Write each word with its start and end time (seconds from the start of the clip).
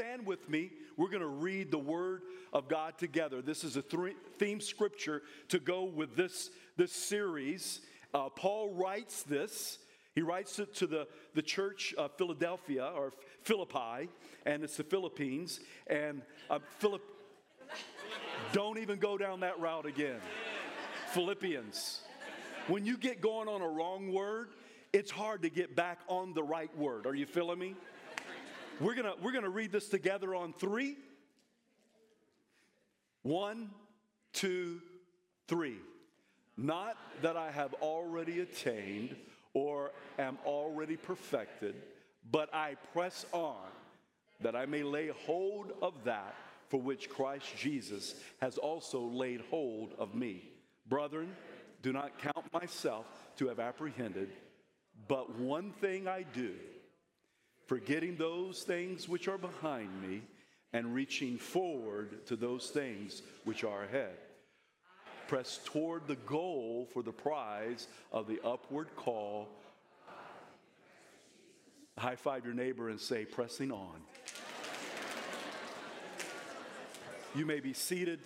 stand 0.00 0.24
with 0.24 0.48
me. 0.48 0.70
We're 0.96 1.10
going 1.10 1.20
to 1.20 1.26
read 1.26 1.70
the 1.70 1.78
Word 1.78 2.22
of 2.54 2.68
God 2.68 2.96
together. 2.96 3.42
This 3.42 3.64
is 3.64 3.76
a 3.76 3.82
th- 3.82 4.16
theme 4.38 4.58
scripture 4.58 5.20
to 5.48 5.58
go 5.58 5.84
with 5.84 6.16
this, 6.16 6.50
this 6.78 6.90
series. 6.90 7.82
Uh, 8.14 8.30
Paul 8.30 8.72
writes 8.72 9.22
this. 9.24 9.78
He 10.14 10.22
writes 10.22 10.58
it 10.58 10.74
to 10.76 10.86
the, 10.86 11.06
the 11.34 11.42
church 11.42 11.92
of 11.98 12.16
Philadelphia 12.16 12.90
or 12.96 13.12
Philippi, 13.42 14.08
and 14.46 14.64
it's 14.64 14.78
the 14.78 14.84
Philippines. 14.84 15.60
And 15.86 16.22
uh, 16.48 16.60
Philip, 16.78 17.02
don't 18.52 18.78
even 18.78 18.98
go 18.98 19.18
down 19.18 19.40
that 19.40 19.60
route 19.60 19.84
again. 19.84 20.20
Philippians. 21.12 22.00
When 22.68 22.86
you 22.86 22.96
get 22.96 23.20
going 23.20 23.48
on 23.48 23.60
a 23.60 23.68
wrong 23.68 24.14
word, 24.14 24.48
it's 24.94 25.10
hard 25.10 25.42
to 25.42 25.50
get 25.50 25.76
back 25.76 25.98
on 26.08 26.32
the 26.32 26.42
right 26.42 26.74
word. 26.78 27.06
Are 27.06 27.14
you 27.14 27.26
feeling 27.26 27.58
me? 27.58 27.74
We're 28.80 28.94
gonna 28.94 29.12
we're 29.22 29.32
gonna 29.32 29.50
read 29.50 29.72
this 29.72 29.88
together 29.88 30.34
on 30.34 30.54
three. 30.54 30.96
One, 33.22 33.70
two, 34.32 34.80
three. 35.48 35.76
Not 36.56 36.96
that 37.20 37.36
I 37.36 37.50
have 37.50 37.74
already 37.82 38.40
attained 38.40 39.16
or 39.52 39.92
am 40.18 40.38
already 40.46 40.96
perfected, 40.96 41.74
but 42.30 42.52
I 42.54 42.76
press 42.94 43.26
on 43.32 43.68
that 44.40 44.56
I 44.56 44.64
may 44.64 44.82
lay 44.82 45.08
hold 45.26 45.72
of 45.82 45.92
that 46.04 46.34
for 46.68 46.80
which 46.80 47.10
Christ 47.10 47.46
Jesus 47.58 48.14
has 48.40 48.56
also 48.56 49.00
laid 49.00 49.42
hold 49.50 49.92
of 49.98 50.14
me. 50.14 50.44
Brethren, 50.86 51.36
do 51.82 51.92
not 51.92 52.18
count 52.18 52.50
myself 52.52 53.04
to 53.36 53.48
have 53.48 53.60
apprehended, 53.60 54.30
but 55.08 55.36
one 55.38 55.72
thing 55.72 56.08
I 56.08 56.24
do, 56.32 56.54
forgetting 57.70 58.16
those 58.16 58.64
things 58.64 59.08
which 59.08 59.28
are 59.28 59.38
behind 59.38 59.88
me 60.02 60.22
and 60.72 60.92
reaching 60.92 61.38
forward 61.38 62.26
to 62.26 62.34
those 62.34 62.70
things 62.70 63.22
which 63.44 63.62
are 63.62 63.84
ahead. 63.84 64.16
Press 65.28 65.60
toward 65.64 66.08
the 66.08 66.16
goal 66.16 66.88
for 66.92 67.04
the 67.04 67.12
prize 67.12 67.86
of 68.10 68.26
the 68.26 68.40
upward 68.44 68.88
call. 68.96 69.48
High 71.96 72.16
five 72.16 72.44
your 72.44 72.54
neighbor 72.54 72.88
and 72.88 72.98
say, 72.98 73.24
pressing 73.24 73.70
on. 73.70 74.00
You 77.36 77.46
may 77.46 77.60
be 77.60 77.72
seated. 77.72 78.18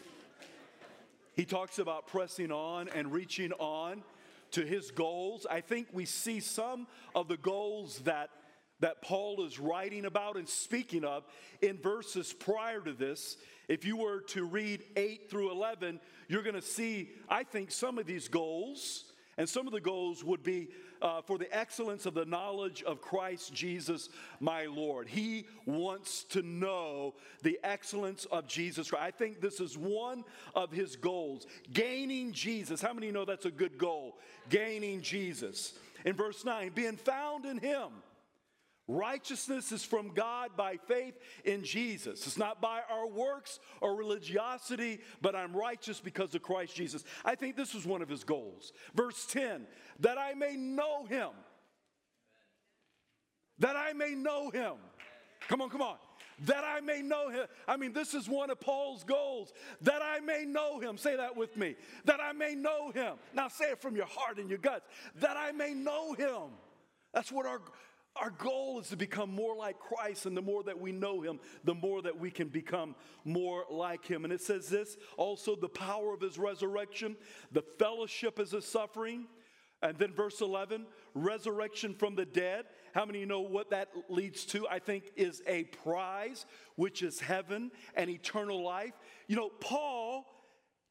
He 1.37 1.45
talks 1.45 1.79
about 1.79 2.07
pressing 2.07 2.51
on 2.51 2.89
and 2.89 3.13
reaching 3.13 3.53
on 3.53 4.05
to 4.53 4.65
his 4.65 4.91
goals. 4.91 5.47
I 5.51 5.61
think 5.61 5.89
we 5.93 6.07
see 6.07 6.41
some 6.41 6.87
of 7.15 7.29
the 7.29 7.37
goals 7.37 7.99
that, 8.05 8.31
that 8.85 9.01
Paul 9.01 9.47
is 9.47 9.59
writing 9.59 10.05
about 10.05 10.37
and 10.37 10.47
speaking 10.47 11.05
of 11.05 11.25
in 11.63 11.79
verses 11.79 12.35
prior 12.35 12.83
to 12.83 12.93
this. 12.93 13.39
If 13.67 13.87
you 13.87 13.97
were 13.97 14.21
to 14.29 14.45
read 14.45 14.85
8 14.95 15.31
through 15.31 15.53
11, 15.53 16.01
you're 16.29 16.43
going 16.43 16.55
to 16.55 16.61
see, 16.61 17.09
I 17.27 17.45
think, 17.45 17.73
some 17.73 17.97
of 17.97 18.05
these 18.05 18.29
goals. 18.29 19.05
And 19.39 19.49
some 19.49 19.67
of 19.67 19.73
the 19.73 19.81
goals 19.81 20.23
would 20.23 20.43
be 20.43 20.69
uh, 21.01 21.23
for 21.23 21.39
the 21.39 21.51
excellence 21.57 22.05
of 22.05 22.13
the 22.13 22.27
knowledge 22.27 22.83
of 22.83 23.01
Christ 23.01 23.55
Jesus, 23.55 24.11
my 24.39 24.67
Lord. 24.67 25.09
He 25.09 25.47
wants 25.65 26.25
to 26.25 26.43
know 26.43 27.15
the 27.41 27.59
excellence 27.65 28.27
of 28.27 28.47
Jesus 28.47 28.91
Christ. 28.91 29.03
I 29.03 29.13
think 29.13 29.41
this 29.41 29.61
is 29.61 29.79
one 29.79 30.25
of 30.55 30.71
his 30.71 30.95
goals 30.95 31.47
gaining 31.73 32.33
Jesus. 32.33 32.83
How 32.83 32.93
many 32.93 33.11
know 33.11 33.25
that's 33.25 33.47
a 33.47 33.51
good 33.51 33.79
goal? 33.79 34.19
Gaining 34.51 35.01
Jesus. 35.01 35.73
In 36.05 36.15
verse 36.15 36.45
9, 36.45 36.73
being 36.75 36.99
found 36.99 37.47
in 37.47 37.57
him 37.57 37.89
Righteousness 38.87 39.73
is 39.73 39.83
from 39.83 40.13
God 40.13 40.51
by 40.57 40.77
faith 40.77 41.15
in 41.45 41.65
Jesus. 41.65 42.27
It's 42.27 42.37
not 42.37 42.61
by 42.61 42.81
our 42.91 43.09
works 43.09 43.59
or 43.81 43.97
religiosity, 43.97 45.01
but 45.23 45.35
I'm 45.35 45.57
righteous 45.57 46.01
because 46.01 46.35
of 46.35 46.43
Christ 46.43 46.75
Jesus. 46.75 47.03
I 47.25 47.35
think 47.35 47.57
this 47.57 47.73
was 47.73 47.87
one 47.87 48.03
of 48.03 48.11
his 48.11 48.25
goals. 48.25 48.73
Verse 48.95 49.25
10 49.27 49.67
that 50.01 50.19
I 50.19 50.35
may 50.35 50.57
know 50.57 51.07
him. 51.07 51.31
That 53.59 53.77
I 53.77 53.93
may 53.93 54.15
know 54.15 54.51
him. 54.51 54.75
Come 55.49 55.63
on, 55.63 55.71
come 55.71 55.83
on. 55.83 55.97
That 56.41 56.65
I 56.65 56.81
may 56.81 57.01
know 57.01 57.31
him. 57.31 57.47
I 57.69 57.77
mean, 57.77 57.93
this 57.93 58.13
is 58.13 58.29
one 58.29 58.51
of 58.51 58.61
Paul's 58.61 59.05
goals. 59.05 59.53
That 59.83 60.03
I 60.03 60.21
may 60.21 60.45
know 60.45 60.81
him. 60.81 60.99
Say 60.99 61.17
that 61.17 61.37
with 61.37 61.57
me. 61.57 61.77
That 62.05 62.21
I 62.21 62.33
may 62.33 62.55
know 62.55 62.91
him. 62.91 63.15
Now 63.33 63.49
say 63.49 63.67
it 63.67 63.81
from 63.81 63.95
your 63.95 64.07
heart 64.07 64.39
and 64.39 64.49
your 64.49 64.59
guts. 64.59 64.87
That 65.21 65.37
I 65.37 65.53
may 65.53 65.73
know 65.73 66.13
him. 66.15 66.51
That's 67.13 67.31
what 67.31 67.47
our 67.47 67.61
our 68.17 68.31
goal 68.31 68.79
is 68.81 68.89
to 68.89 68.97
become 68.97 69.35
more 69.35 69.57
like 69.57 69.79
Christ, 69.79 70.27
and 70.27 70.37
the 70.37 70.43
more 70.43 70.63
that 70.65 70.81
we 70.81 70.93
know 70.93 71.21
Him, 71.21 71.41
the 71.65 71.75
more 71.75 72.01
that 72.03 72.19
we 72.19 72.31
can 72.31 72.49
become 72.49 72.95
more 73.25 73.65
like 73.71 74.07
Him. 74.07 74.25
And 74.25 74.33
it 74.33 74.41
says 74.41 74.69
this 74.69 74.97
also 75.17 75.57
the 75.57 75.69
power 75.69 76.15
of 76.15 76.21
His 76.21 76.39
resurrection, 76.39 77.17
the 77.53 77.65
fellowship 77.79 78.39
of 78.39 78.51
His 78.51 78.65
suffering. 78.65 79.27
And 79.83 79.99
then 79.99 80.15
verse 80.15 80.41
11, 80.41 80.87
resurrection 81.15 81.95
from 81.95 82.15
the 82.15 82.25
dead. 82.25 82.65
How 82.95 83.05
many 83.05 83.19
you 83.21 83.27
know 83.27 83.41
what 83.41 83.69
that 83.71 83.91
leads 84.09 84.47
to? 84.47 84.67
I 84.69 84.79
think 84.79 85.11
is 85.17 85.43
a 85.47 85.65
prize, 85.65 86.47
which 86.77 87.03
is 87.03 87.21
heaven 87.21 87.71
and 87.95 88.09
eternal 88.09 88.63
life. 88.63 88.95
You 89.27 89.37
know, 89.37 89.51
Paul 89.61 90.25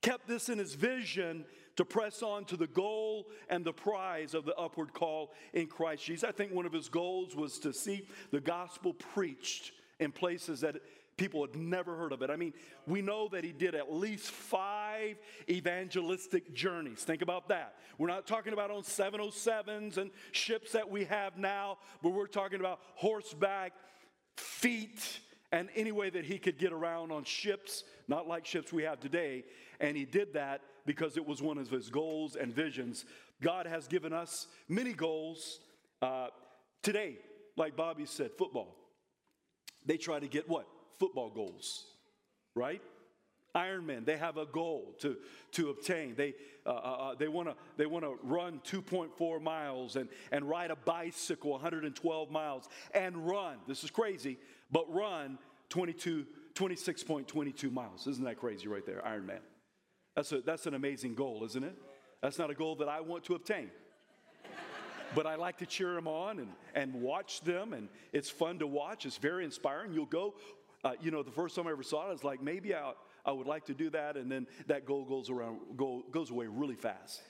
kept 0.03 0.28
this 0.28 0.50
in 0.50 0.59
his 0.59 0.75
vision 0.75 1.45
to 1.75 1.85
press 1.85 2.22
on 2.22 2.45
to 2.45 2.57
the 2.57 2.67
goal 2.67 3.28
and 3.50 3.66
the 3.66 3.73
prize 3.73 4.34
of 4.34 4.45
the 4.45 4.56
upward 4.56 4.94
call 4.94 5.34
in 5.53 5.67
Christ 5.67 6.06
Jesus. 6.06 6.23
I 6.23 6.31
think 6.31 6.53
one 6.53 6.66
of 6.66 6.73
his 6.73 6.89
goals 6.89 7.35
was 7.35 7.59
to 7.59 7.73
see 7.73 8.07
the 8.31 8.41
gospel 8.41 8.94
preached 8.94 9.72
in 10.00 10.12
places 10.12 10.62
that 10.62 10.75
people 11.17 11.41
had 11.41 11.56
never 11.56 11.95
heard 11.95 12.12
of 12.12 12.22
it. 12.22 12.29
I 12.29 12.35
mean, 12.35 12.53
we 12.88 13.01
know 13.01 13.28
that 13.29 13.44
he 13.44 13.51
did 13.51 13.75
at 13.75 13.91
least 13.94 14.31
five 14.31 15.17
evangelistic 15.50 16.53
journeys. 16.53 17.03
Think 17.03 17.22
about 17.22 17.50
that. 17.50 17.75
We're 17.97 18.07
not 18.07 18.28
talking 18.28 18.53
about 18.53 18.72
on 18.72 18.81
707s 18.81 19.97
and 19.97 20.12
ships 20.31 20.72
that 20.72 20.89
we 20.89 21.06
have 21.06 21.38
now, 21.38 21.78
but 22.01 22.09
we're 22.09 22.28
talking 22.28 22.59
about 22.59 22.79
horseback, 22.95 23.73
feet, 24.38 25.19
and 25.51 25.69
any 25.75 25.91
way 25.91 26.09
that 26.09 26.25
he 26.25 26.39
could 26.39 26.57
get 26.57 26.73
around 26.73 27.12
on 27.12 27.23
ships, 27.23 27.83
not 28.07 28.28
like 28.28 28.45
ships 28.45 28.73
we 28.73 28.83
have 28.83 29.00
today. 29.00 29.44
And 29.79 29.95
he 29.95 30.06
did 30.06 30.33
that 30.33 30.62
because 30.85 31.17
it 31.17 31.25
was 31.25 31.41
one 31.41 31.57
of 31.57 31.69
his 31.69 31.89
goals 31.89 32.35
and 32.35 32.53
visions. 32.53 33.05
God 33.41 33.66
has 33.66 33.88
given 33.88 34.13
us 34.13 34.47
many 34.67 34.94
goals. 34.94 35.59
Uh, 36.01 36.27
today, 36.81 37.17
like 37.55 37.75
Bobby 37.75 38.05
said, 38.05 38.31
football. 38.38 38.75
They 39.85 39.97
try 39.97 40.19
to 40.19 40.27
get 40.27 40.47
what? 40.49 40.67
Football 40.99 41.29
goals, 41.29 41.85
right? 42.55 42.81
Ironman, 43.55 44.03
they 44.05 44.17
have 44.17 44.38
a 44.38 44.45
goal 44.45 44.95
to, 45.01 45.16
to 45.51 45.69
obtain. 45.69 46.16
They, 46.16 46.33
uh, 46.66 46.69
uh, 46.69 46.73
uh 46.73 47.15
they 47.15 47.27
want 47.27 47.50
to 47.50 47.55
they 47.77 47.85
wanna 47.85 48.11
run 48.23 48.59
2.4 48.65 49.41
miles 49.41 49.95
and, 49.95 50.09
and 50.31 50.50
ride 50.50 50.71
a 50.71 50.75
bicycle 50.75 51.51
112 51.51 52.31
miles 52.31 52.67
and 52.95 53.27
run. 53.27 53.57
This 53.67 53.83
is 53.83 53.91
crazy, 53.91 54.39
but 54.71 54.91
run 54.91 55.38
22, 55.69 56.25
26.22 56.55 57.71
miles. 57.71 58.07
Isn't 58.07 58.23
that 58.25 58.39
crazy 58.39 58.67
right 58.67 58.85
there? 58.85 59.01
Ironman. 59.05 59.39
That's, 60.16 60.31
a, 60.31 60.41
that's 60.41 60.66
an 60.68 60.74
amazing 60.74 61.16
goal, 61.16 61.44
isn't 61.44 61.63
it? 61.63 61.75
That's 62.22 62.38
not 62.38 62.50
a 62.50 62.53
goal 62.53 62.75
that 62.78 62.88
I 62.88 63.01
want 63.01 63.24
to 63.25 63.35
obtain. 63.35 63.69
but 65.16 65.25
I 65.25 65.35
like 65.35 65.57
to 65.57 65.66
cheer 65.66 65.94
them 65.94 66.07
on 66.07 66.40
and, 66.40 66.50
and 66.75 66.94
watch 66.94 67.41
them, 67.41 67.74
and 67.74 67.90
it's 68.12 68.29
fun 68.29 68.59
to 68.59 68.68
watch. 68.68 69.06
It's 69.06 69.18
very 69.18 69.44
inspiring. 69.44 69.94
You'll 69.94 70.06
go, 70.06 70.35
uh, 70.84 70.94
you 71.01 71.12
know, 71.12 71.24
the 71.24 71.31
first 71.31 71.56
time 71.56 71.68
I 71.68 71.72
ever 71.72 71.84
saw 71.84 72.06
it, 72.06 72.09
I 72.09 72.12
was 72.12 72.24
like, 72.24 72.41
maybe 72.41 72.75
I, 72.75 72.94
I 73.25 73.31
would 73.31 73.47
like 73.47 73.66
to 73.66 73.74
do 73.74 73.90
that, 73.90 74.16
and 74.18 74.31
then 74.31 74.47
that 74.68 74.85
goal 74.85 75.03
goes, 75.06 75.29
around, 75.29 75.59
go, 75.75 76.03
goes 76.12 76.30
away 76.30 76.45
really 76.47 76.75
fast. 76.75 77.22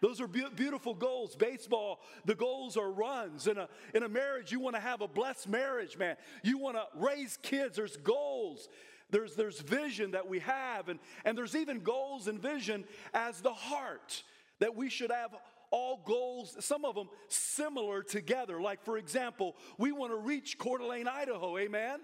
Those 0.00 0.20
are 0.20 0.26
be- 0.26 0.44
beautiful 0.56 0.94
goals. 0.94 1.36
Baseball, 1.36 2.00
the 2.24 2.34
goals 2.34 2.76
are 2.76 2.90
runs. 2.90 3.46
In 3.46 3.56
a, 3.56 3.68
in 3.94 4.02
a 4.02 4.08
marriage, 4.08 4.50
you 4.50 4.58
want 4.58 4.74
to 4.74 4.82
have 4.82 5.00
a 5.00 5.06
blessed 5.06 5.48
marriage, 5.48 5.96
man. 5.96 6.16
You 6.42 6.58
want 6.58 6.76
to 6.76 6.86
raise 6.96 7.36
kids, 7.40 7.76
there's 7.76 7.96
goals 7.98 8.68
there's, 9.12 9.36
there's 9.36 9.60
vision 9.60 10.10
that 10.12 10.28
we 10.28 10.40
have, 10.40 10.88
and, 10.88 10.98
and 11.24 11.38
there's 11.38 11.54
even 11.54 11.80
goals 11.80 12.26
and 12.26 12.40
vision 12.40 12.84
as 13.14 13.40
the 13.40 13.52
heart 13.52 14.22
that 14.58 14.74
we 14.74 14.90
should 14.90 15.12
have 15.12 15.30
all 15.70 16.02
goals, 16.04 16.56
some 16.60 16.84
of 16.84 16.94
them 16.94 17.08
similar 17.28 18.02
together. 18.02 18.60
Like, 18.60 18.84
for 18.84 18.98
example, 18.98 19.56
we 19.78 19.92
want 19.92 20.12
to 20.12 20.16
reach 20.16 20.58
Coeur 20.58 20.78
d'Alene, 20.78 21.08
Idaho, 21.08 21.56
amen? 21.58 21.82
amen? 21.84 22.00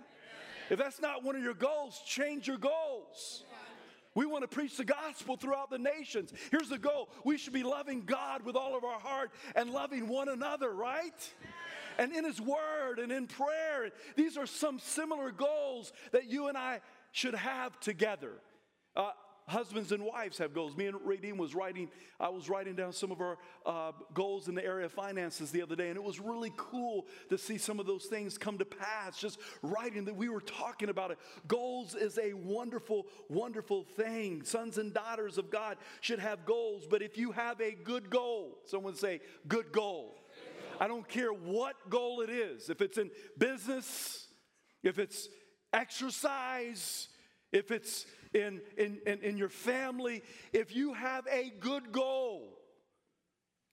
If 0.70 0.78
that's 0.78 1.00
not 1.00 1.24
one 1.24 1.34
of 1.34 1.42
your 1.42 1.54
goals, 1.54 2.00
change 2.06 2.46
your 2.46 2.58
goals. 2.58 3.44
We 4.14 4.26
want 4.26 4.42
to 4.42 4.48
preach 4.48 4.76
the 4.76 4.84
gospel 4.84 5.36
throughout 5.36 5.70
the 5.70 5.78
nations. 5.78 6.32
Here's 6.50 6.68
the 6.68 6.78
goal 6.78 7.08
we 7.24 7.38
should 7.38 7.52
be 7.52 7.62
loving 7.62 8.02
God 8.02 8.42
with 8.42 8.56
all 8.56 8.76
of 8.76 8.84
our 8.84 8.98
heart 8.98 9.30
and 9.54 9.70
loving 9.70 10.08
one 10.08 10.28
another, 10.28 10.72
right? 10.72 11.34
And 11.98 12.12
in 12.12 12.24
His 12.24 12.40
Word 12.40 12.98
and 12.98 13.10
in 13.10 13.26
prayer. 13.26 13.90
These 14.16 14.36
are 14.36 14.46
some 14.46 14.78
similar 14.78 15.30
goals 15.30 15.92
that 16.12 16.26
you 16.26 16.48
and 16.48 16.56
I 16.56 16.80
should 17.12 17.34
have 17.34 17.78
together. 17.80 18.32
Uh, 18.96 19.10
husbands 19.48 19.92
and 19.92 20.04
wives 20.04 20.38
have 20.38 20.52
goals. 20.52 20.76
Me 20.76 20.86
and 20.86 20.96
Radine 21.00 21.38
was 21.38 21.54
writing, 21.54 21.88
I 22.20 22.28
was 22.28 22.48
writing 22.48 22.74
down 22.74 22.92
some 22.92 23.10
of 23.10 23.20
our 23.20 23.38
uh, 23.64 23.92
goals 24.12 24.46
in 24.46 24.54
the 24.54 24.64
area 24.64 24.86
of 24.86 24.92
finances 24.92 25.50
the 25.50 25.62
other 25.62 25.74
day, 25.74 25.88
and 25.88 25.96
it 25.96 26.02
was 26.02 26.20
really 26.20 26.52
cool 26.56 27.06
to 27.30 27.38
see 27.38 27.56
some 27.56 27.80
of 27.80 27.86
those 27.86 28.04
things 28.04 28.36
come 28.36 28.58
to 28.58 28.64
pass. 28.64 29.18
Just 29.18 29.38
writing 29.62 30.04
that 30.04 30.14
we 30.14 30.28
were 30.28 30.42
talking 30.42 30.90
about 30.90 31.10
it. 31.10 31.18
Goals 31.48 31.94
is 31.94 32.18
a 32.18 32.34
wonderful, 32.34 33.06
wonderful 33.28 33.84
thing. 33.84 34.42
Sons 34.44 34.76
and 34.78 34.92
daughters 34.92 35.38
of 35.38 35.50
God 35.50 35.78
should 36.00 36.18
have 36.18 36.44
goals, 36.44 36.86
but 36.88 37.02
if 37.02 37.16
you 37.16 37.32
have 37.32 37.60
a 37.60 37.72
good 37.72 38.10
goal, 38.10 38.58
someone 38.66 38.94
say, 38.94 39.20
good 39.48 39.72
goal. 39.72 40.14
I 40.78 40.88
don't 40.88 41.08
care 41.08 41.32
what 41.32 41.90
goal 41.90 42.20
it 42.20 42.30
is, 42.30 42.70
if 42.70 42.80
it's 42.80 42.98
in 42.98 43.10
business, 43.36 44.28
if 44.82 44.98
it's 44.98 45.28
exercise, 45.72 47.08
if 47.52 47.70
it's 47.70 48.06
in, 48.32 48.60
in, 48.76 48.98
in, 49.06 49.20
in 49.20 49.36
your 49.36 49.48
family, 49.48 50.22
if 50.52 50.74
you 50.74 50.94
have 50.94 51.26
a 51.26 51.52
good 51.60 51.92
goal, 51.92 52.58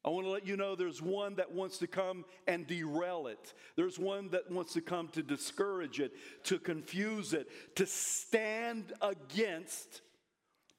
I 0.06 0.10
want 0.10 0.28
to 0.28 0.32
let 0.32 0.46
you 0.46 0.56
know 0.56 0.76
there's 0.76 1.02
one 1.02 1.36
that 1.36 1.52
wants 1.52 1.80
to 1.80 1.88
come 1.88 2.26
and 2.48 2.68
derail 2.68 3.26
it. 3.26 3.54
There's 3.76 3.98
one 3.98 4.30
that 4.30 4.52
wants 4.52 4.74
to 4.74 4.82
come 4.82 5.08
to 5.10 5.24
discourage 5.24 6.00
it, 6.00 6.14
to 6.44 6.60
confuse 6.60 7.34
it, 7.34 7.48
to 7.76 7.88
stand 7.88 8.94
against 9.02 10.02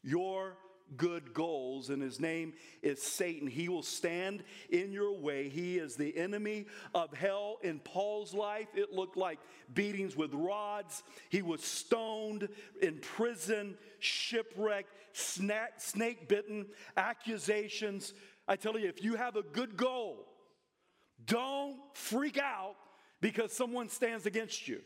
your 0.05 0.57
good 0.97 1.35
goals, 1.35 1.91
and 1.91 2.01
his 2.01 2.21
name 2.21 2.55
is 2.83 3.03
Satan. 3.03 3.49
He 3.49 3.69
will 3.69 3.83
stand 3.83 4.45
in 4.71 4.93
your 4.93 5.19
way. 5.19 5.49
He 5.49 5.79
is 5.79 5.97
the 5.97 6.17
enemy 6.17 6.67
of 6.95 7.13
hell. 7.13 7.59
In 7.63 7.81
Paul's 7.81 8.33
life, 8.33 8.69
it 8.75 8.93
looked 8.93 9.17
like 9.17 9.39
beatings 9.75 10.17
with 10.17 10.33
rods. 10.33 11.03
He 11.29 11.43
was 11.43 11.63
stoned, 11.63 12.49
in 12.81 12.99
prison, 12.99 13.77
shipwrecked, 13.99 14.91
snake 15.13 16.29
bitten, 16.29 16.67
accusations. 16.97 18.13
I 18.47 18.57
tell 18.57 18.79
you, 18.79 18.89
if 18.89 19.03
you 19.03 19.17
have 19.17 19.37
a 19.37 19.43
good 19.43 19.77
goal, 19.77 20.27
don't 21.25 21.79
freak 21.95 22.39
out 22.39 22.77
because 23.21 23.53
someone 23.53 23.89
stands 23.89 24.27
against 24.27 24.69
you. 24.69 24.81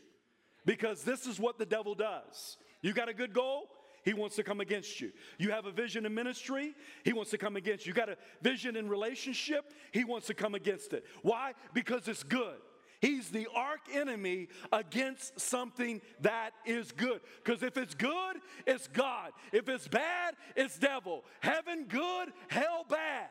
Because 0.65 1.03
this 1.03 1.25
is 1.25 1.39
what 1.39 1.57
the 1.57 1.65
devil 1.65 1.95
does. 1.95 2.57
You 2.81 2.93
got 2.93 3.09
a 3.09 3.13
good 3.13 3.33
goal? 3.33 3.69
He 4.03 4.13
wants 4.13 4.35
to 4.37 4.43
come 4.43 4.61
against 4.61 4.99
you. 5.01 5.11
You 5.37 5.51
have 5.51 5.65
a 5.65 5.71
vision 5.71 6.05
in 6.05 6.13
ministry, 6.13 6.73
he 7.03 7.13
wants 7.13 7.31
to 7.31 7.37
come 7.37 7.55
against 7.55 7.85
you. 7.85 7.91
You 7.91 7.95
got 7.95 8.09
a 8.09 8.17
vision 8.41 8.75
in 8.75 8.89
relationship, 8.89 9.73
he 9.91 10.03
wants 10.03 10.27
to 10.27 10.33
come 10.33 10.55
against 10.55 10.93
it. 10.93 11.05
Why? 11.21 11.53
Because 11.73 12.07
it's 12.07 12.23
good. 12.23 12.57
He's 13.01 13.29
the 13.29 13.47
arch 13.55 13.81
enemy 13.91 14.47
against 14.71 15.39
something 15.39 16.01
that 16.21 16.51
is 16.65 16.91
good. 16.91 17.21
Because 17.43 17.63
if 17.63 17.75
it's 17.75 17.95
good, 17.95 18.37
it's 18.67 18.87
God. 18.87 19.31
If 19.51 19.67
it's 19.69 19.87
bad, 19.87 20.35
it's 20.55 20.77
devil. 20.77 21.25
Heaven 21.39 21.85
good, 21.89 22.29
hell 22.47 22.85
bad. 22.87 23.29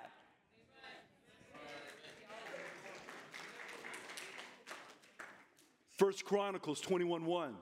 First 6.00 6.24
Chronicles 6.24 6.80
21 6.80 7.24
1. 7.24 7.54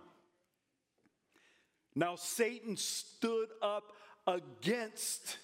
Now 1.98 2.14
Satan 2.14 2.76
stood 2.76 3.48
up 3.60 3.92
against 4.24 5.36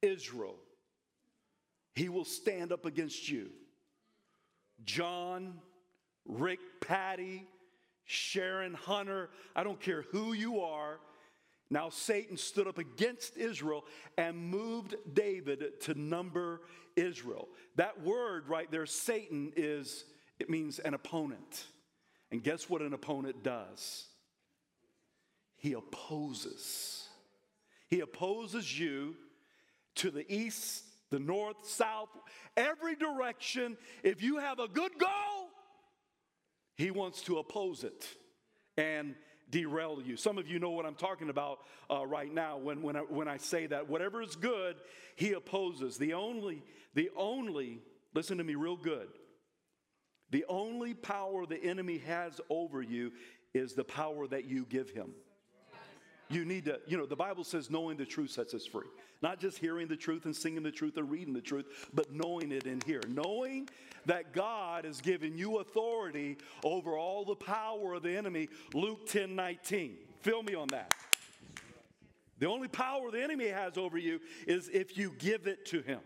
Israel. 0.00 0.54
He 1.96 2.08
will 2.08 2.24
stand 2.24 2.70
up 2.70 2.86
against 2.86 3.28
you. 3.28 3.50
John, 4.84 5.54
Rick, 6.24 6.60
Patty, 6.80 7.44
Sharon, 8.04 8.74
Hunter, 8.74 9.30
I 9.56 9.64
don't 9.64 9.80
care 9.80 10.02
who 10.12 10.32
you 10.32 10.60
are. 10.60 11.00
Now 11.70 11.88
Satan 11.88 12.36
stood 12.36 12.68
up 12.68 12.78
against 12.78 13.36
Israel 13.36 13.84
and 14.16 14.36
moved 14.36 14.94
David 15.12 15.80
to 15.80 15.94
number 15.94 16.60
Israel. 16.94 17.48
That 17.74 18.00
word 18.04 18.48
right 18.48 18.70
there, 18.70 18.86
Satan, 18.86 19.52
is, 19.56 20.04
it 20.38 20.48
means 20.48 20.78
an 20.78 20.94
opponent. 20.94 21.64
And 22.30 22.44
guess 22.44 22.70
what 22.70 22.80
an 22.80 22.92
opponent 22.92 23.42
does? 23.42 24.06
He 25.56 25.72
opposes. 25.72 27.08
He 27.88 28.00
opposes 28.00 28.78
you 28.78 29.14
to 29.96 30.10
the 30.10 30.30
east, 30.32 30.84
the 31.10 31.18
north, 31.18 31.66
south, 31.66 32.08
every 32.56 32.94
direction. 32.94 33.76
If 34.02 34.22
you 34.22 34.38
have 34.38 34.58
a 34.58 34.68
good 34.68 34.98
goal, 34.98 35.48
he 36.76 36.90
wants 36.90 37.22
to 37.22 37.38
oppose 37.38 37.84
it 37.84 38.06
and 38.76 39.14
derail 39.50 40.02
you. 40.04 40.16
Some 40.16 40.38
of 40.38 40.48
you 40.48 40.58
know 40.58 40.70
what 40.70 40.84
I'm 40.84 40.94
talking 40.94 41.30
about 41.30 41.60
uh, 41.90 42.06
right 42.06 42.32
now 42.32 42.58
when, 42.58 42.82
when, 42.82 42.96
I, 42.96 43.00
when 43.00 43.28
I 43.28 43.36
say 43.38 43.66
that. 43.66 43.88
Whatever 43.88 44.20
is 44.22 44.36
good, 44.36 44.76
he 45.14 45.32
opposes. 45.32 45.96
The 45.96 46.14
only, 46.14 46.62
the 46.94 47.10
only, 47.16 47.80
listen 48.14 48.38
to 48.38 48.44
me 48.44 48.56
real 48.56 48.76
good. 48.76 49.08
The 50.30 50.44
only 50.48 50.94
power 50.94 51.46
the 51.46 51.62
enemy 51.62 51.98
has 51.98 52.40
over 52.50 52.82
you 52.82 53.12
is 53.54 53.74
the 53.74 53.84
power 53.84 54.26
that 54.26 54.44
you 54.44 54.66
give 54.68 54.90
him. 54.90 55.12
You 56.28 56.44
need 56.44 56.64
to, 56.64 56.80
you 56.86 56.96
know, 56.96 57.06
the 57.06 57.16
Bible 57.16 57.44
says 57.44 57.70
knowing 57.70 57.96
the 57.96 58.04
truth 58.04 58.30
sets 58.30 58.52
us 58.52 58.66
free. 58.66 58.86
Not 59.22 59.40
just 59.40 59.58
hearing 59.58 59.86
the 59.86 59.96
truth 59.96 60.24
and 60.24 60.34
singing 60.34 60.62
the 60.62 60.72
truth 60.72 60.96
and 60.96 61.10
reading 61.10 61.32
the 61.32 61.40
truth, 61.40 61.88
but 61.94 62.12
knowing 62.12 62.52
it 62.52 62.66
in 62.66 62.80
here. 62.84 63.00
Knowing 63.08 63.68
that 64.06 64.32
God 64.32 64.84
has 64.84 65.00
given 65.00 65.38
you 65.38 65.58
authority 65.58 66.36
over 66.64 66.96
all 66.96 67.24
the 67.24 67.36
power 67.36 67.94
of 67.94 68.02
the 68.02 68.16
enemy, 68.16 68.48
Luke 68.74 69.06
10 69.06 69.34
19. 69.36 69.96
Feel 70.20 70.42
me 70.42 70.54
on 70.54 70.68
that. 70.68 70.94
The 72.38 72.48
only 72.48 72.68
power 72.68 73.10
the 73.10 73.22
enemy 73.22 73.48
has 73.48 73.78
over 73.78 73.96
you 73.96 74.20
is 74.46 74.68
if 74.68 74.98
you 74.98 75.14
give 75.18 75.46
it 75.46 75.64
to 75.66 75.80
him. 75.80 76.00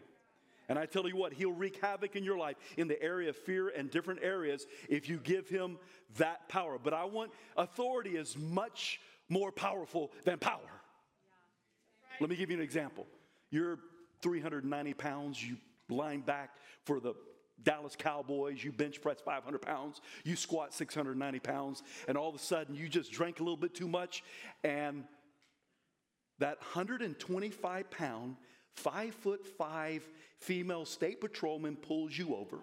And 0.69 0.79
I 0.79 0.87
tell 0.87 1.09
you 1.09 1.17
what, 1.17 1.33
he'll 1.33 1.51
wreak 1.51 1.81
havoc 1.83 2.15
in 2.15 2.23
your 2.23 2.39
life 2.39 2.55
in 2.77 2.87
the 2.87 3.03
area 3.03 3.31
of 3.31 3.37
fear 3.37 3.71
and 3.71 3.91
different 3.91 4.21
areas 4.23 4.67
if 4.89 5.09
you 5.09 5.19
give 5.19 5.49
him 5.49 5.79
that 6.17 6.49
power. 6.49 6.79
But 6.81 6.95
I 6.95 7.05
want 7.07 7.33
authority 7.57 8.17
as 8.17 8.39
much 8.39 9.01
more 9.31 9.51
powerful 9.51 10.11
than 10.25 10.39
power. 10.39 10.59
Let 12.21 12.29
me 12.29 12.37
give 12.37 12.51
you 12.51 12.57
an 12.57 12.63
example. 12.63 13.07
You're 13.51 13.79
390 14.21 14.93
pounds, 14.95 15.43
you 15.43 15.57
line 15.89 16.21
back 16.21 16.57
for 16.85 17.01
the 17.01 17.15
Dallas 17.63 17.97
Cowboys, 17.97 18.63
you 18.63 18.73
bench 18.73 19.01
press 19.01 19.21
500 19.21 19.63
pounds, 19.63 20.01
you 20.25 20.37
squat 20.37 20.75
690 20.75 21.39
pounds, 21.41 21.83
and 22.09 22.19
all 22.19 22.29
of 22.29 22.35
a 22.35 22.39
sudden 22.39 22.75
you 22.75 22.89
just 22.89 23.11
drank 23.13 23.41
a 23.41 23.43
little 23.43 23.57
bit 23.57 23.75
too 23.75 23.89
much, 23.89 24.23
and 24.65 25.05
that 26.39 26.59
125 26.61 27.91
pound, 27.91 28.37
five 28.75 29.15
foot 29.15 29.47
five 29.47 30.07
female 30.39 30.85
state 30.85 31.21
patrolman 31.21 31.77
pulls 31.77 32.17
you 32.17 32.35
over 32.35 32.59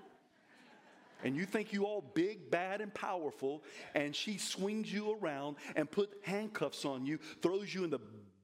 and 1.27 1.35
you 1.35 1.45
think 1.45 1.73
you 1.73 1.83
all 1.83 2.09
big, 2.13 2.49
bad, 2.49 2.79
and 2.79 2.93
powerful, 2.93 3.61
and 3.95 4.15
she 4.15 4.37
swings 4.37 4.91
you 4.91 5.17
around 5.21 5.57
and 5.75 5.91
put 5.91 6.09
handcuffs 6.21 6.85
on 6.85 7.05
you, 7.05 7.19
throws 7.41 7.73
you 7.75 7.83
in 7.83 7.89
the 7.89 7.99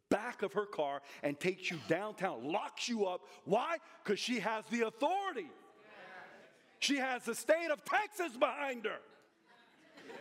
back 0.09 0.41
of 0.41 0.51
her 0.51 0.65
car, 0.65 1.01
and 1.23 1.39
takes 1.39 1.71
you 1.71 1.79
downtown, 1.87 2.43
locks 2.43 2.89
you 2.89 3.05
up. 3.05 3.21
Why? 3.45 3.77
Because 4.03 4.19
she 4.19 4.39
has 4.39 4.65
the 4.69 4.85
authority. 4.85 5.47
She 6.79 6.97
has 6.97 7.23
the 7.23 7.33
state 7.33 7.71
of 7.71 7.85
Texas 7.85 8.35
behind 8.35 8.83
her. 8.83 8.99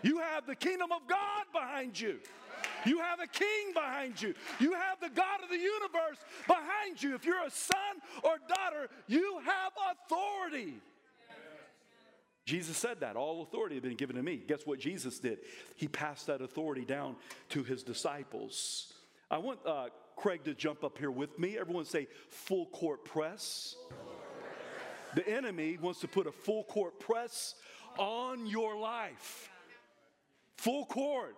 You 0.03 0.19
have 0.19 0.47
the 0.47 0.55
kingdom 0.55 0.93
of 0.93 1.09
God 1.09 1.47
behind 1.53 1.99
you. 1.99 2.21
You 2.87 3.01
have 3.01 3.19
a 3.19 3.27
king 3.27 3.73
behind 3.75 4.23
you. 4.23 4.35
You 4.61 4.75
have 4.75 5.01
the 5.01 5.11
God 5.11 5.43
of 5.43 5.49
the 5.49 5.59
universe 5.59 6.19
behind 6.47 7.03
you. 7.03 7.17
If 7.17 7.25
you're 7.25 7.45
a 7.45 7.51
son 7.51 7.75
or 8.23 8.37
daughter, 8.49 8.89
you 9.09 9.41
have 9.45 9.73
authority. 9.91 10.75
Jesus 12.45 12.77
said 12.77 13.01
that. 13.01 13.17
All 13.17 13.43
authority 13.43 13.77
had 13.77 13.85
been 13.85 13.97
given 13.97 14.17
to 14.17 14.23
me. 14.23 14.37
Guess 14.37 14.67
what 14.67 14.79
Jesus 14.79 15.19
did? 15.19 15.39
He 15.77 15.89
passed 15.89 16.27
that 16.27 16.41
authority 16.41 16.85
down 16.85 17.17
to 17.51 17.63
his 17.63 17.83
disciples. 17.83 18.93
I 19.31 19.39
want 19.39 19.61
uh, 19.65 19.87
Craig 20.17 20.45
to 20.45 20.55
jump 20.55 20.85
up 20.85 20.99
here 20.99 21.11
with 21.11 21.39
me. 21.39 21.57
Everyone 21.57 21.85
say 21.85 22.09
full 22.29 22.67
court 22.67 23.05
press. 23.05 23.77
The 25.15 25.29
enemy 25.29 25.79
wants 25.81 26.01
to 26.01 26.09
put 26.09 26.27
a 26.27 26.33
full 26.33 26.65
court 26.65 26.99
press 26.99 27.55
on 27.99 28.47
your 28.47 28.77
life. 28.77 29.51
Full 30.57 30.87
court. 30.87 31.37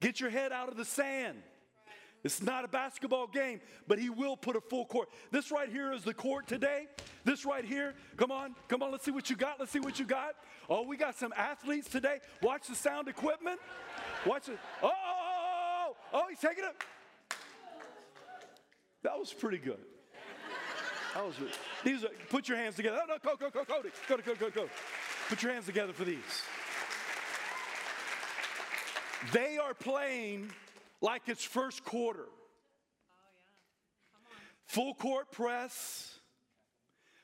Get 0.00 0.20
your 0.20 0.30
head 0.30 0.52
out 0.52 0.68
of 0.68 0.76
the 0.76 0.84
sand. 0.84 1.38
It's 2.24 2.42
not 2.42 2.64
a 2.64 2.68
basketball 2.68 3.28
game, 3.28 3.60
but 3.86 3.98
he 3.98 4.10
will 4.10 4.36
put 4.36 4.56
a 4.56 4.60
full 4.60 4.84
court. 4.84 5.08
This 5.30 5.50
right 5.50 5.68
here 5.68 5.92
is 5.92 6.02
the 6.02 6.14
court 6.14 6.46
today. 6.46 6.88
This 7.24 7.44
right 7.44 7.64
here, 7.64 7.94
come 8.16 8.32
on, 8.32 8.54
come 8.66 8.82
on, 8.82 8.90
let's 8.90 9.04
see 9.04 9.10
what 9.10 9.30
you 9.30 9.36
got. 9.36 9.60
Let's 9.60 9.70
see 9.70 9.80
what 9.80 9.98
you 9.98 10.04
got. 10.04 10.34
Oh, 10.68 10.82
we 10.82 10.96
got 10.96 11.16
some 11.16 11.32
athletes 11.36 11.88
today. 11.88 12.18
Watch 12.42 12.66
the 12.66 12.74
sound 12.74 13.08
equipment. 13.08 13.60
Watch 14.26 14.48
it. 14.48 14.58
Oh, 14.82 14.90
oh, 14.90 15.92
oh, 15.92 15.96
oh, 16.12 16.22
he's 16.28 16.40
taking 16.40 16.64
it. 16.64 16.76
That 19.02 19.18
was 19.18 19.32
pretty 19.32 19.58
good. 19.58 19.78
That 21.14 21.24
was 21.24 21.36
good. 21.36 21.50
These 21.84 22.04
are, 22.04 22.10
put 22.28 22.48
your 22.48 22.58
hands 22.58 22.74
together. 22.74 22.98
Oh, 23.02 23.06
no, 23.06 23.16
go, 23.22 23.36
go, 23.36 23.50
go, 23.50 23.64
Cody. 23.64 23.90
Go, 24.08 24.16
go, 24.18 24.34
go, 24.34 24.50
go. 24.50 24.68
Put 25.28 25.42
your 25.42 25.52
hands 25.52 25.66
together 25.66 25.92
for 25.92 26.04
these. 26.04 26.18
They 29.32 29.58
are 29.58 29.74
playing 29.74 30.50
like 31.00 31.22
it's 31.26 31.44
first 31.44 31.84
quarter. 31.84 32.26
Oh, 34.14 34.30
full 34.66 34.94
court 34.94 35.30
press. 35.32 36.18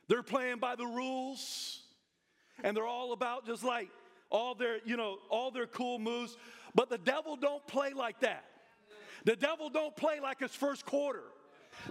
They're 0.08 0.22
playing 0.22 0.58
by 0.58 0.76
the 0.76 0.86
rules. 0.86 1.80
And 2.62 2.76
they're 2.76 2.86
all 2.86 3.12
about 3.12 3.46
just 3.46 3.64
like 3.64 3.88
all 4.30 4.54
their, 4.54 4.78
you 4.84 4.96
know, 4.96 5.18
all 5.30 5.50
their 5.50 5.66
cool 5.66 5.98
moves. 5.98 6.36
But 6.74 6.88
the 6.88 6.98
devil 6.98 7.36
don't 7.36 7.66
play 7.66 7.92
like 7.92 8.20
that. 8.20 8.44
The 9.24 9.36
devil 9.36 9.70
don't 9.70 9.96
play 9.96 10.20
like 10.20 10.42
it's 10.42 10.54
first 10.54 10.84
quarter. 10.84 11.22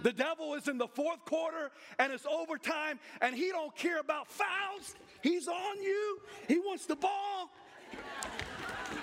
The 0.02 0.12
devil 0.12 0.54
is 0.54 0.68
in 0.68 0.78
the 0.78 0.88
fourth 0.88 1.24
quarter 1.24 1.70
and 1.98 2.12
it's 2.12 2.26
overtime 2.26 2.98
and 3.20 3.34
he 3.34 3.48
don't 3.48 3.74
care 3.76 3.98
about 3.98 4.28
fouls. 4.28 4.94
He's 5.22 5.48
on 5.48 5.82
you. 5.82 6.20
He 6.48 6.58
wants 6.58 6.86
the 6.86 6.96
ball. 6.96 7.50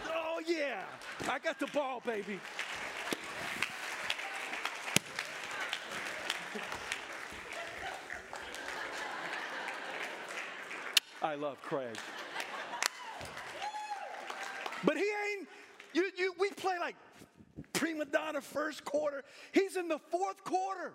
Oh 0.10 0.42
yeah. 0.48 0.82
I 1.30 1.40
got 1.40 1.60
the 1.60 1.68
ball, 1.68 2.02
baby. 2.06 2.40
I 11.22 11.36
love 11.36 11.62
Craig. 11.62 11.96
But 14.84 14.98
he 14.98 15.04
ain't, 15.04 15.48
you, 15.94 16.10
you, 16.18 16.34
we 16.40 16.50
play 16.52 16.80
like 16.80 16.96
prima 17.74 18.06
donna 18.06 18.42
first 18.42 18.84
quarter. 18.84 19.24
He's 19.52 19.76
in 19.76 19.88
the 19.88 20.00
fourth 20.00 20.44
quarter. 20.44 20.94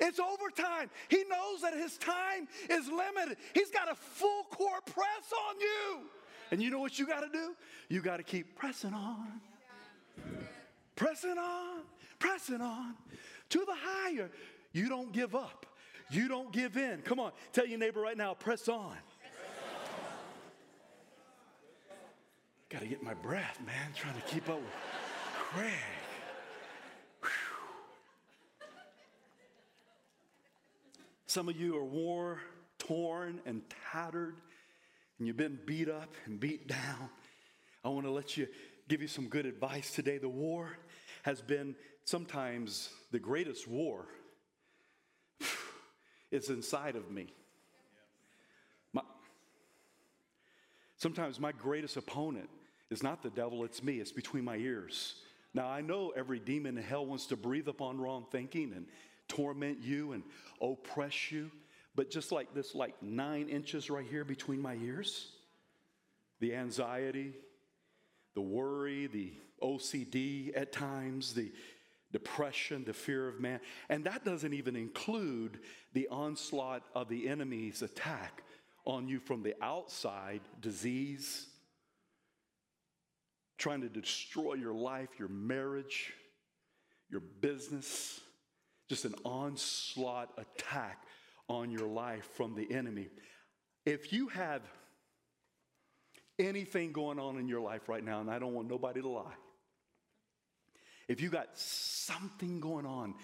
It's 0.00 0.18
overtime. 0.18 0.88
He 1.08 1.24
knows 1.28 1.60
that 1.62 1.74
his 1.74 1.98
time 1.98 2.48
is 2.70 2.88
limited. 2.88 3.36
He's 3.54 3.70
got 3.70 3.90
a 3.90 3.94
full 3.94 4.44
court 4.44 4.86
press 4.86 5.32
on 5.48 5.60
you. 5.60 6.00
And 6.50 6.62
you 6.62 6.70
know 6.70 6.80
what 6.80 6.98
you 6.98 7.06
got 7.06 7.20
to 7.20 7.28
do? 7.28 7.54
You 7.88 8.00
got 8.00 8.16
to 8.18 8.22
keep 8.22 8.56
pressing 8.56 8.94
on. 8.94 9.40
Pressing 10.96 11.38
on, 11.38 11.80
pressing 12.18 12.60
on 12.60 12.94
to 13.50 13.58
the 13.58 13.74
higher. 13.74 14.30
You 14.72 14.88
don't 14.88 15.12
give 15.12 15.34
up. 15.34 15.66
You 16.10 16.28
don't 16.28 16.52
give 16.52 16.76
in. 16.76 17.00
Come 17.02 17.18
on, 17.18 17.32
tell 17.52 17.66
your 17.66 17.78
neighbor 17.78 18.00
right 18.00 18.16
now, 18.16 18.34
press 18.34 18.68
on. 18.68 18.96
Got 22.72 22.80
to 22.80 22.86
get 22.86 23.02
my 23.02 23.12
breath, 23.12 23.60
man, 23.66 23.92
trying 23.94 24.14
to 24.14 24.22
keep 24.22 24.48
up 24.48 24.56
with 24.56 24.72
Craig. 25.34 25.72
Some 31.26 31.50
of 31.50 31.60
you 31.60 31.76
are 31.76 31.84
war 31.84 32.40
torn 32.78 33.42
and 33.44 33.60
tattered, 33.92 34.36
and 35.18 35.26
you've 35.26 35.36
been 35.36 35.58
beat 35.66 35.90
up 35.90 36.14
and 36.24 36.40
beat 36.40 36.66
down. 36.66 37.10
I 37.84 37.90
want 37.90 38.06
to 38.06 38.10
let 38.10 38.38
you 38.38 38.48
give 38.88 39.02
you 39.02 39.08
some 39.08 39.28
good 39.28 39.44
advice 39.44 39.90
today. 39.94 40.16
The 40.16 40.30
war 40.30 40.78
has 41.24 41.42
been 41.42 41.76
sometimes 42.06 42.88
the 43.10 43.18
greatest 43.18 43.68
war. 43.68 44.06
It's 46.30 46.48
inside 46.48 46.96
of 46.96 47.10
me. 47.10 47.34
My, 48.94 49.02
sometimes 50.96 51.38
my 51.38 51.52
greatest 51.52 51.98
opponent 51.98 52.48
is 52.92 53.02
not 53.02 53.22
the 53.22 53.30
devil, 53.30 53.64
it's 53.64 53.82
me. 53.82 53.98
It's 53.98 54.12
between 54.12 54.44
my 54.44 54.56
ears. 54.56 55.16
Now, 55.54 55.68
I 55.68 55.80
know 55.80 56.12
every 56.16 56.38
demon 56.38 56.78
in 56.78 56.84
hell 56.84 57.04
wants 57.04 57.26
to 57.26 57.36
breathe 57.36 57.68
upon 57.68 58.00
wrong 58.00 58.26
thinking 58.30 58.72
and 58.74 58.86
torment 59.28 59.78
you 59.82 60.12
and 60.12 60.22
oppress 60.60 61.32
you. 61.32 61.50
But 61.94 62.10
just 62.10 62.32
like 62.32 62.54
this, 62.54 62.74
like 62.74 63.02
nine 63.02 63.48
inches 63.48 63.90
right 63.90 64.06
here 64.08 64.24
between 64.24 64.62
my 64.62 64.76
ears, 64.76 65.28
the 66.40 66.54
anxiety, 66.54 67.34
the 68.34 68.40
worry, 68.40 69.06
the 69.08 69.32
OCD 69.62 70.56
at 70.56 70.72
times, 70.72 71.34
the 71.34 71.52
depression, 72.12 72.84
the 72.84 72.92
fear 72.92 73.28
of 73.28 73.40
man, 73.40 73.60
and 73.88 74.04
that 74.04 74.24
doesn't 74.24 74.52
even 74.52 74.76
include 74.76 75.60
the 75.92 76.08
onslaught 76.08 76.82
of 76.94 77.08
the 77.08 77.28
enemy's 77.28 77.82
attack 77.82 78.42
on 78.84 79.06
you 79.06 79.20
from 79.20 79.42
the 79.42 79.54
outside 79.62 80.40
disease, 80.60 81.46
trying 83.62 83.80
to 83.80 83.88
destroy 83.88 84.54
your 84.54 84.74
life, 84.74 85.08
your 85.20 85.28
marriage, 85.28 86.12
your 87.08 87.20
business, 87.20 88.20
just 88.88 89.04
an 89.04 89.14
onslaught 89.24 90.30
attack 90.36 91.04
on 91.48 91.70
your 91.70 91.86
life 91.86 92.28
from 92.34 92.56
the 92.56 92.68
enemy. 92.74 93.06
If 93.86 94.12
you 94.12 94.26
have 94.28 94.62
anything 96.40 96.90
going 96.90 97.20
on 97.20 97.38
in 97.38 97.46
your 97.46 97.60
life 97.60 97.88
right 97.88 98.04
now, 98.04 98.20
and 98.20 98.28
I 98.28 98.40
don't 98.40 98.52
want 98.52 98.68
nobody 98.68 99.00
to 99.00 99.08
lie, 99.08 99.36
if 101.06 101.20
you 101.20 101.30
got 101.30 101.56
something 101.56 102.58
going 102.58 102.84
on 102.84 103.14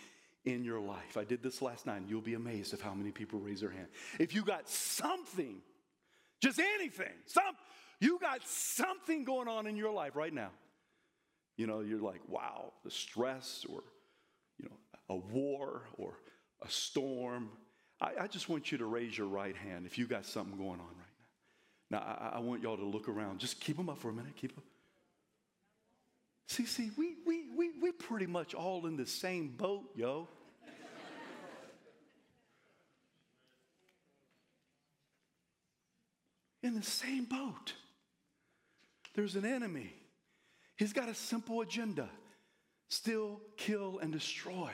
in 0.45 0.63
your 0.63 0.79
life, 0.79 1.17
I 1.17 1.25
did 1.25 1.43
this 1.43 1.61
last 1.61 1.85
night, 1.85 1.97
and 1.97 2.09
you'll 2.09 2.21
be 2.21 2.35
amazed 2.35 2.73
of 2.75 2.81
how 2.81 2.95
many 2.95 3.11
people 3.11 3.41
raise 3.41 3.61
their 3.61 3.71
hand. 3.71 3.89
If 4.21 4.37
you 4.37 4.45
got 4.45 4.69
something, 4.69 5.63
just 6.41 6.61
anything, 6.61 7.15
some, 7.27 7.57
you 8.01 8.19
got 8.21 8.47
something 8.47 9.25
going 9.25 9.49
on 9.49 9.67
in 9.67 9.77
your 9.77 9.93
life 9.93 10.15
right 10.15 10.33
now. 10.33 10.51
You 11.57 11.67
know, 11.67 11.81
you're 11.81 12.01
like, 12.01 12.21
wow, 12.29 12.73
the 12.85 12.91
stress 12.91 13.67
or, 13.69 13.83
you 14.59 14.69
know, 14.69 14.77
a 15.09 15.17
war 15.17 15.83
or 15.97 16.15
a 16.63 16.71
storm. 16.71 17.51
I, 18.01 18.13
I 18.21 18.27
just 18.29 18.49
want 18.49 18.71
you 18.71 18.79
to 18.79 18.87
raise 18.87 19.19
your 19.19 19.27
right 19.27 19.57
hand 19.57 19.85
if 19.85 19.99
you 19.99 20.07
got 20.07 20.25
something 20.25 20.57
going 20.57 20.81
on 20.81 20.87
right 20.87 20.97
now. 21.91 21.99
Now, 21.99 21.99
I, 21.99 22.37
I 22.37 22.39
want 22.41 22.63
y'all 22.63 22.77
to 22.77 22.85
look 22.85 23.09
around. 23.09 23.41
Just 23.41 23.61
keep 23.61 23.77
them 23.77 23.89
up 23.89 23.99
for 23.99 24.11
a 24.11 24.13
minute. 24.13 24.37
Keep 24.37 24.55
them. 24.55 24.65
See, 26.47 26.65
see, 26.65 26.91
we, 26.97 27.17
we, 27.27 27.45
we, 27.57 27.71
we 27.81 27.93
pretty 27.93 28.27
much 28.27 28.55
all 28.55 28.87
in 28.87 28.97
the 28.97 29.07
same 29.07 29.49
boat, 29.49 29.85
yo. 29.97 30.29
in 36.63 36.75
the 36.75 36.83
same 36.83 37.25
boat. 37.25 37.75
There's 39.19 39.35
an 39.35 39.45
enemy. 39.45 39.93
He's 40.77 40.93
got 40.93 41.09
a 41.09 41.15
simple 41.15 41.61
agenda 41.61 42.09
steal, 42.89 43.41
kill, 43.57 43.99
and 43.99 44.13
destroy. 44.13 44.71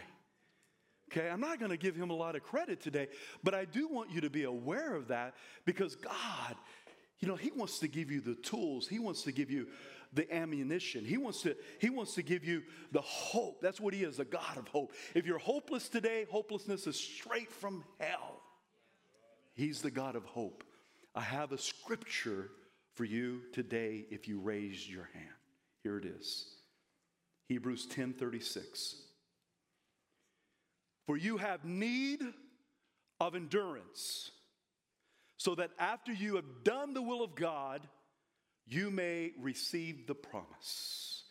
Okay, 1.11 1.31
I'm 1.31 1.41
not 1.41 1.61
to 1.61 1.79
give 1.79 1.97
him 1.97 2.11
a 2.11 2.15
lot 2.15 2.37
of 2.37 2.43
credit 2.43 2.83
today, 2.83 3.09
but 3.43 3.55
I 3.55 3.65
do 3.65 3.89
want 3.89 4.11
you 4.11 4.21
to 4.21 4.29
be 4.29 4.43
aware 4.43 4.97
of 4.97 5.09
that 5.09 5.33
because 5.65 5.97
God, 5.97 6.57
you 7.21 7.27
know, 7.27 7.37
He 7.37 7.53
wants 7.53 7.79
to 7.79 7.89
give 7.89 8.11
you 8.11 8.21
the 8.21 8.35
tools, 8.35 8.87
He 8.87 8.99
wants 8.99 9.23
to 9.23 9.33
give 9.33 9.51
you 9.51 9.67
the 10.13 10.31
ammunition. 10.31 11.07
He 11.07 11.17
wants 11.17 11.41
to 11.41 11.57
he 11.79 11.89
wants 11.89 12.15
to 12.17 12.23
give 12.23 12.45
you 12.45 12.65
the 12.93 13.01
hope. 13.01 13.63
That's 13.63 13.81
what 13.81 13.95
he 13.95 14.05
is, 14.05 14.19
a 14.19 14.27
God 14.27 14.59
of 14.59 14.69
hope. 14.69 14.93
If 15.15 15.25
you're 15.25 15.39
hopeless 15.39 15.89
today, 15.89 16.27
hopelessness 16.31 16.87
is 16.87 17.01
straight 17.01 17.51
from 17.51 17.83
hell. 17.99 18.43
He's 19.55 19.81
the 19.81 19.91
God 19.91 20.17
of 20.17 20.27
hope. 20.27 20.65
I 21.15 21.23
have 21.23 21.53
a 21.53 21.59
scripture 21.59 22.51
for 22.95 23.05
you 23.05 23.43
today 23.53 24.07
if 24.11 24.29
you 24.29 24.41
raised 24.41 24.89
your 24.89 25.09
hand. 25.13 25.27
Here 25.83 25.99
it 25.99 26.05
is. 26.05 26.47
Hebrews 27.49 27.87
10:36. 27.87 28.97
For 31.07 31.17
you 31.17 31.37
have 31.37 31.65
need 31.65 32.23
of 33.21 33.35
endurance, 33.35 34.31
so 35.37 35.55
that 35.57 35.71
after 35.79 36.13
you 36.13 36.37
have 36.37 36.65
done 36.65 36.95
the 36.95 37.03
will 37.03 37.23
of 37.23 37.35
God, 37.35 37.87
you 38.67 38.91
may 38.91 39.33
receive 39.39 40.07
the 40.07 40.15
promise. 40.15 41.25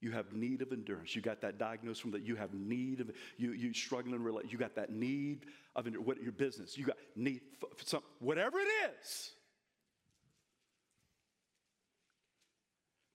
You 0.00 0.12
have 0.12 0.32
need 0.32 0.62
of 0.62 0.72
endurance. 0.72 1.14
You 1.14 1.20
got 1.20 1.40
that 1.42 1.58
diagnosis 1.58 2.00
from 2.00 2.12
that. 2.12 2.22
You 2.22 2.36
have 2.36 2.54
need 2.54 3.00
of 3.00 3.10
you. 3.36 3.52
You 3.52 3.74
struggling. 3.74 4.24
You 4.48 4.56
got 4.56 4.76
that 4.76 4.90
need 4.90 5.46
of 5.74 5.86
what 5.96 6.22
your 6.22 6.32
business. 6.32 6.78
You 6.78 6.86
got 6.86 6.96
need 7.16 7.40
for, 7.58 7.68
for 7.76 7.84
some 7.84 8.02
whatever 8.18 8.58
it 8.60 8.68
is. 9.00 9.32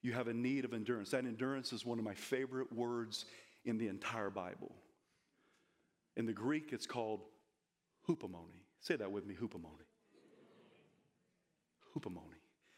You 0.06 0.14
have 0.14 0.28
a 0.28 0.34
need 0.36 0.66
of 0.66 0.74
endurance. 0.76 1.10
That 1.10 1.26
endurance 1.26 1.74
is 1.74 1.84
one 1.84 1.98
of 1.98 2.06
my 2.06 2.14
favorite 2.14 2.72
words 2.72 3.26
in 3.66 3.80
the 3.80 3.88
entire 3.88 4.30
Bible. 4.30 4.72
In 6.16 6.28
the 6.28 6.32
Greek, 6.32 6.74
it's 6.74 6.86
called 6.86 7.22
hupomone. 8.08 8.62
Say 8.82 8.98
that 8.98 9.12
with 9.12 9.26
me 9.26 9.34
hupomone. 9.34 9.82
Hupomone. 11.98 12.36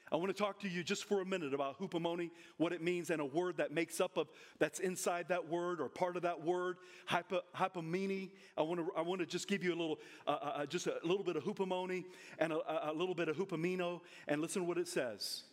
I 0.10 0.16
want 0.16 0.30
to 0.30 0.42
talk 0.42 0.62
to 0.62 0.70
you 0.70 0.86
just 0.86 1.04
for 1.04 1.20
a 1.20 1.26
minute 1.26 1.54
about 1.54 1.78
hupomone, 1.78 2.32
what 2.56 2.72
it 2.72 2.82
means, 2.82 3.10
and 3.10 3.20
a 3.20 3.26
word 3.26 3.58
that 3.58 3.74
makes 3.74 4.00
up 4.00 4.16
of 4.16 4.30
that's 4.58 4.80
inside 4.80 5.28
that 5.28 5.50
word 5.50 5.82
or 5.82 5.90
part 5.90 6.16
of 6.16 6.22
that 6.22 6.46
word, 6.46 6.78
hypo, 7.08 7.42
hypomene. 7.54 8.30
I 8.58 8.62
want 8.62 8.80
to 8.80 8.90
I 8.96 9.02
want 9.02 9.20
to 9.20 9.28
just 9.28 9.50
give 9.50 9.66
you 9.66 9.72
a 9.72 9.76
little 9.76 10.00
uh, 10.26 10.30
uh, 10.30 10.46
uh 10.46 10.66
just 10.66 10.88
a 10.88 10.96
little 11.04 11.26
bit 11.26 11.36
of 11.36 11.44
hupomone 11.44 12.06
and 12.40 12.54
a, 12.54 12.90
a 12.90 12.94
little 12.94 13.16
bit 13.16 13.28
of 13.28 13.36
hupomino, 13.36 14.00
and 14.30 14.40
listen 14.40 14.62
to 14.62 14.66
what 14.66 14.78
it 14.78 14.88
says. 14.88 15.44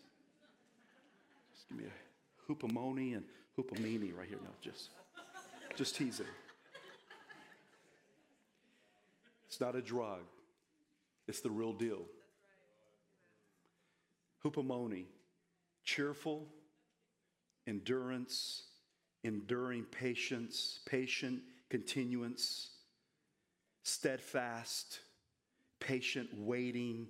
Give 1.69 1.79
me 1.79 1.85
a 1.87 2.53
hupomone 2.53 3.17
and 3.17 3.25
hupomene 3.59 4.17
right 4.17 4.29
here. 4.29 4.39
No, 4.43 4.51
just 4.61 4.91
just 5.77 5.97
teasing. 5.97 6.27
It's 9.47 9.61
not 9.61 9.77
a 9.77 9.83
drug. 9.83 10.21
It's 11.29 11.41
the 11.41 11.51
real 11.51 11.73
deal. 11.73 12.03
Hupomone, 14.45 15.05
cheerful, 15.85 16.47
endurance, 17.67 18.65
enduring 19.25 19.85
patience, 19.85 20.81
patient 20.87 21.41
continuance. 21.71 22.71
steadfast, 23.85 25.01
patient, 25.81 26.29
waiting, 26.35 27.07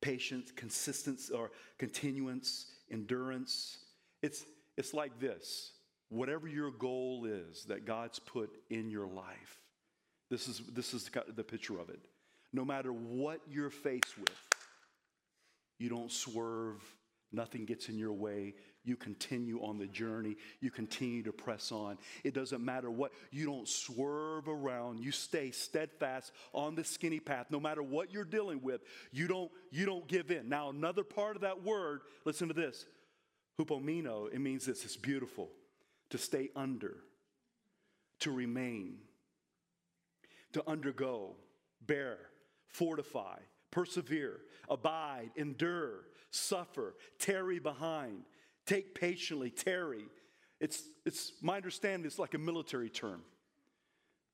patience, 0.00 0.52
consistency 0.52 1.32
or 1.34 1.50
continuance, 1.78 2.66
endurance. 2.90 3.78
It's, 4.22 4.44
it's 4.76 4.94
like 4.94 5.18
this 5.20 5.72
whatever 6.10 6.48
your 6.48 6.70
goal 6.70 7.26
is 7.26 7.64
that 7.64 7.84
God's 7.84 8.18
put 8.18 8.50
in 8.70 8.90
your 8.90 9.06
life, 9.06 9.60
this 10.30 10.48
is, 10.48 10.62
this 10.72 10.94
is 10.94 11.10
the 11.34 11.44
picture 11.44 11.78
of 11.78 11.90
it. 11.90 12.00
No 12.52 12.64
matter 12.64 12.92
what 12.92 13.40
you're 13.50 13.70
faced 13.70 14.18
with, 14.18 14.30
you 15.78 15.88
don't 15.90 16.10
swerve, 16.10 16.82
nothing 17.30 17.66
gets 17.66 17.88
in 17.88 17.98
your 17.98 18.12
way. 18.12 18.54
You 18.88 18.96
continue 18.96 19.62
on 19.62 19.76
the 19.76 19.86
journey. 19.86 20.36
You 20.60 20.70
continue 20.70 21.22
to 21.24 21.32
press 21.32 21.70
on. 21.72 21.98
It 22.24 22.32
doesn't 22.32 22.64
matter 22.64 22.90
what, 22.90 23.12
you 23.30 23.44
don't 23.44 23.68
swerve 23.68 24.48
around. 24.48 25.00
You 25.00 25.12
stay 25.12 25.50
steadfast 25.50 26.32
on 26.54 26.74
the 26.74 26.84
skinny 26.84 27.20
path. 27.20 27.48
No 27.50 27.60
matter 27.60 27.82
what 27.82 28.10
you're 28.10 28.24
dealing 28.24 28.62
with, 28.62 28.80
you 29.12 29.28
don't, 29.28 29.50
you 29.70 29.84
don't 29.84 30.08
give 30.08 30.30
in. 30.30 30.48
Now, 30.48 30.70
another 30.70 31.04
part 31.04 31.36
of 31.36 31.42
that 31.42 31.62
word, 31.62 32.00
listen 32.24 32.48
to 32.48 32.54
this. 32.54 32.86
Hupomeno, 33.60 34.32
it 34.32 34.40
means 34.40 34.64
this, 34.64 34.82
it's 34.86 34.96
beautiful. 34.96 35.50
To 36.10 36.16
stay 36.16 36.48
under, 36.56 36.96
to 38.20 38.30
remain, 38.30 39.00
to 40.54 40.66
undergo, 40.66 41.36
bear, 41.86 42.16
fortify, 42.68 43.36
persevere, 43.70 44.40
abide, 44.70 45.30
endure, 45.36 46.06
suffer, 46.30 46.94
tarry 47.18 47.58
behind, 47.58 48.22
take 48.68 48.94
patiently, 48.94 49.50
tarry. 49.50 50.04
It's, 50.60 50.82
it's 51.06 51.32
my 51.40 51.56
understanding, 51.56 52.06
it's 52.06 52.18
like 52.18 52.34
a 52.34 52.38
military 52.38 52.90
term. 52.90 53.22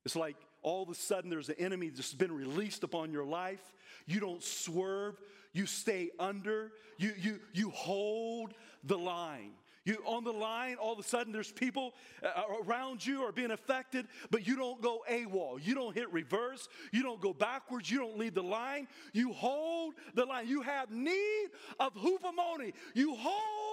It's 0.05 0.17
like 0.17 0.37
all 0.63 0.83
of 0.83 0.89
a 0.89 0.95
sudden 0.95 1.31
there's 1.31 1.49
an 1.49 1.57
enemy 1.59 1.91
that's 1.91 2.13
been 2.13 2.33
released 2.33 2.83
upon 2.83 3.13
your 3.13 3.25
life. 3.25 3.63
You 4.07 4.21
don't 4.21 4.43
swerve, 4.43 5.21
you 5.53 5.67
stay 5.67 6.11
under, 6.19 6.73
you, 6.99 7.13
you, 7.19 7.41
you 7.53 7.71
hold 7.71 8.55
the 8.83 8.99
line. 8.99 9.53
You 9.85 9.99
on 10.07 10.25
the 10.25 10.33
line, 10.33 10.77
all 10.77 10.95
of 10.95 10.99
a 10.99 11.03
sudden 11.03 11.31
there's 11.31 11.53
people 11.53 11.93
uh, 12.23 12.43
around 12.65 13.05
you 13.05 13.23
are 13.23 13.33
being 13.33 13.51
affected, 13.51 14.07
but 14.31 14.47
you 14.47 14.57
don't 14.57 14.81
go 14.81 15.05
AWOL. 15.11 15.59
You 15.63 15.75
don't 15.75 15.95
hit 15.95 16.11
reverse. 16.11 16.69
You 16.91 17.03
don't 17.03 17.21
go 17.21 17.35
backwards. 17.35 17.91
You 17.91 17.99
don't 17.99 18.17
lead 18.17 18.35
the 18.35 18.43
line. 18.43 18.89
You 19.13 19.35
hold 19.35 19.93
the 20.15 20.25
line. 20.25 20.49
You 20.49 20.63
have 20.63 20.91
need 20.91 21.49
of 21.79 21.95
hupomone. 21.95 22.73
You 22.95 23.15
hold 23.15 23.64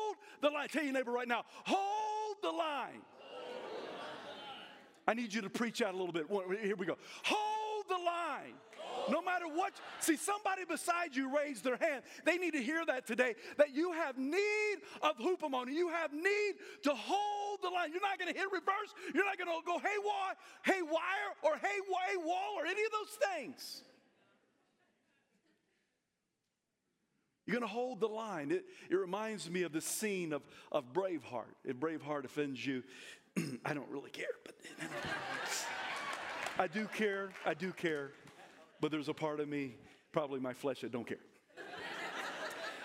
the 0.41 0.50
line. 0.50 0.67
Tell 0.67 0.83
your 0.83 0.93
neighbor 0.93 1.12
right 1.12 1.27
now, 1.27 1.43
hold 1.63 2.38
the 2.41 2.51
line. 2.51 3.01
I 5.07 5.13
need 5.13 5.33
you 5.33 5.41
to 5.41 5.50
preach 5.50 5.81
out 5.81 5.93
a 5.93 5.98
little 5.98 6.13
bit. 6.13 6.27
Here 6.62 6.75
we 6.75 6.86
go. 6.86 6.98
Hold 7.24 7.86
the 7.89 7.98
line. 7.98 8.53
No 9.10 9.21
matter 9.21 9.45
what, 9.48 9.74
see, 10.00 10.15
somebody 10.15 10.63
beside 10.65 11.15
you 11.15 11.36
raised 11.36 11.63
their 11.63 11.77
hand. 11.77 12.03
They 12.25 12.38
need 12.38 12.53
to 12.53 12.62
hear 12.62 12.86
that 12.86 13.07
today 13.07 13.36
that 13.57 13.74
you 13.74 13.93
have 13.93 14.17
need 14.17 14.77
of 15.01 15.17
hupomone. 15.17 15.71
You 15.71 15.89
have 15.89 16.13
need 16.13 16.55
to 16.83 16.93
hold 16.93 17.62
the 17.63 17.69
line. 17.69 17.91
You're 17.91 18.01
not 18.01 18.19
going 18.19 18.31
to 18.31 18.38
hit 18.38 18.51
reverse. 18.51 18.93
You're 19.13 19.25
not 19.25 19.38
going 19.38 19.50
to 19.50 19.65
go 19.65 19.79
haywire, 19.79 20.36
haywire, 20.63 21.33
or 21.41 21.55
haywire 21.55 22.25
wall, 22.25 22.55
or 22.57 22.65
any 22.65 22.83
of 22.83 22.91
those 22.91 23.17
things. 23.33 23.83
You're 27.51 27.60
going 27.60 27.70
to 27.70 27.75
hold 27.75 28.00
the 28.00 28.08
line. 28.08 28.50
It, 28.51 28.63
it 28.89 28.96
reminds 28.96 29.50
me 29.50 29.63
of 29.63 29.74
the 29.74 29.81
scene 29.81 30.31
of, 30.31 30.41
of 30.72 30.93
Braveheart. 30.93 31.53
If 31.65 31.75
Braveheart 31.75 32.24
offends 32.24 32.65
you, 32.65 32.81
I 33.65 33.74
don't 33.74 33.89
really 33.89 34.10
care, 34.10 34.25
but 34.46 34.55
I 36.58 36.67
do 36.67 36.86
care. 36.86 37.31
I 37.46 37.53
do 37.53 37.74
care 37.74 38.12
but 38.81 38.89
there's 38.89 39.08
a 39.08 39.13
part 39.13 39.39
of 39.39 39.48
me, 39.48 39.75
probably 40.12 40.39
my 40.39 40.53
flesh, 40.53 40.81
that 40.81 40.91
don't 40.91 41.08
care. 41.08 41.20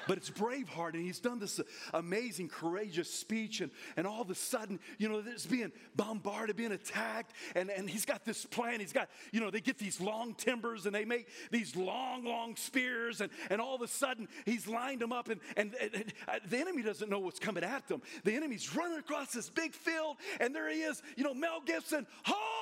But 0.06 0.16
it's 0.16 0.30
Braveheart, 0.30 0.94
and 0.94 1.02
he's 1.02 1.18
done 1.18 1.38
this 1.38 1.60
amazing, 1.94 2.48
courageous 2.48 3.12
speech, 3.12 3.60
and, 3.60 3.70
and 3.96 4.06
all 4.06 4.22
of 4.22 4.30
a 4.30 4.34
sudden, 4.34 4.78
you 4.98 5.08
know, 5.08 5.20
there's 5.20 5.46
being 5.46 5.72
bombarded, 5.94 6.56
being 6.56 6.72
attacked, 6.72 7.32
and, 7.54 7.70
and 7.70 7.88
he's 7.88 8.04
got 8.04 8.24
this 8.24 8.44
plan. 8.44 8.80
He's 8.80 8.92
got, 8.92 9.08
you 9.32 9.40
know, 9.40 9.50
they 9.50 9.60
get 9.60 9.78
these 9.78 10.00
long 10.00 10.34
timbers 10.34 10.86
and 10.86 10.94
they 10.94 11.04
make 11.04 11.28
these 11.50 11.76
long, 11.76 12.24
long 12.24 12.56
spears, 12.56 13.20
and, 13.20 13.30
and 13.50 13.60
all 13.60 13.74
of 13.74 13.82
a 13.82 13.88
sudden, 13.88 14.28
he's 14.44 14.66
lined 14.66 15.00
them 15.00 15.12
up, 15.12 15.28
and, 15.28 15.40
and, 15.56 15.74
and, 15.74 16.12
uh, 16.28 16.38
the 16.48 16.58
enemy 16.58 16.82
doesn't 16.82 17.10
know 17.10 17.18
what's 17.18 17.38
coming 17.38 17.64
at 17.64 17.86
them. 17.88 18.02
The 18.24 18.34
enemy's 18.34 18.74
running 18.74 18.98
across 18.98 19.32
this 19.32 19.48
big 19.48 19.74
field, 19.74 20.16
and 20.40 20.54
there 20.54 20.70
he 20.70 20.82
is, 20.82 21.02
you 21.16 21.24
know, 21.24 21.34
Mel 21.34 21.60
Gibson, 21.64 22.06
hold! 22.24 22.55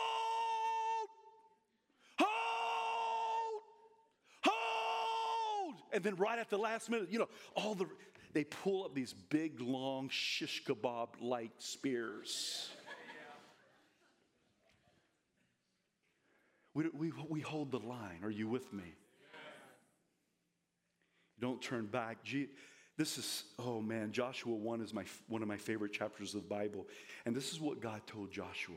And 5.95 6.03
then 6.03 6.17
right 6.17 6.39
at 6.39 6.51
the 6.51 6.59
last 6.59 6.91
minute, 6.91 7.09
you 7.11 7.19
know, 7.19 7.29
all 7.55 7.75
the 7.75 7.87
they 8.35 8.45
pull 8.45 8.85
up 8.85 8.95
these 8.95 9.13
big, 9.13 9.61
long 9.61 10.09
shish 10.11 10.65
kebab 10.65 11.09
like 11.21 11.53
spears. 11.59 12.69
We, 16.75 16.89
we, 16.93 17.13
we 17.29 17.41
hold 17.41 17.71
the 17.71 17.79
line. 17.79 18.19
Are 18.25 18.31
you 18.31 18.49
with 18.49 18.73
me? 18.73 18.97
Don't 21.41 21.63
turn 21.63 21.87
back. 21.87 22.19
This 22.97 23.19
is, 23.19 23.45
oh 23.61 23.81
man, 23.81 24.11
Joshua 24.11 24.55
1 24.55 24.81
is 24.81 24.93
my, 24.93 25.05
one 25.29 25.43
of 25.43 25.47
my 25.47 25.57
favorite 25.57 25.93
chapters 25.93 26.35
of 26.35 26.43
the 26.43 26.49
Bible. 26.49 26.89
And 27.27 27.37
this 27.37 27.53
is 27.53 27.61
what 27.61 27.81
God 27.81 28.01
told 28.09 28.33
Joshua. 28.33 28.75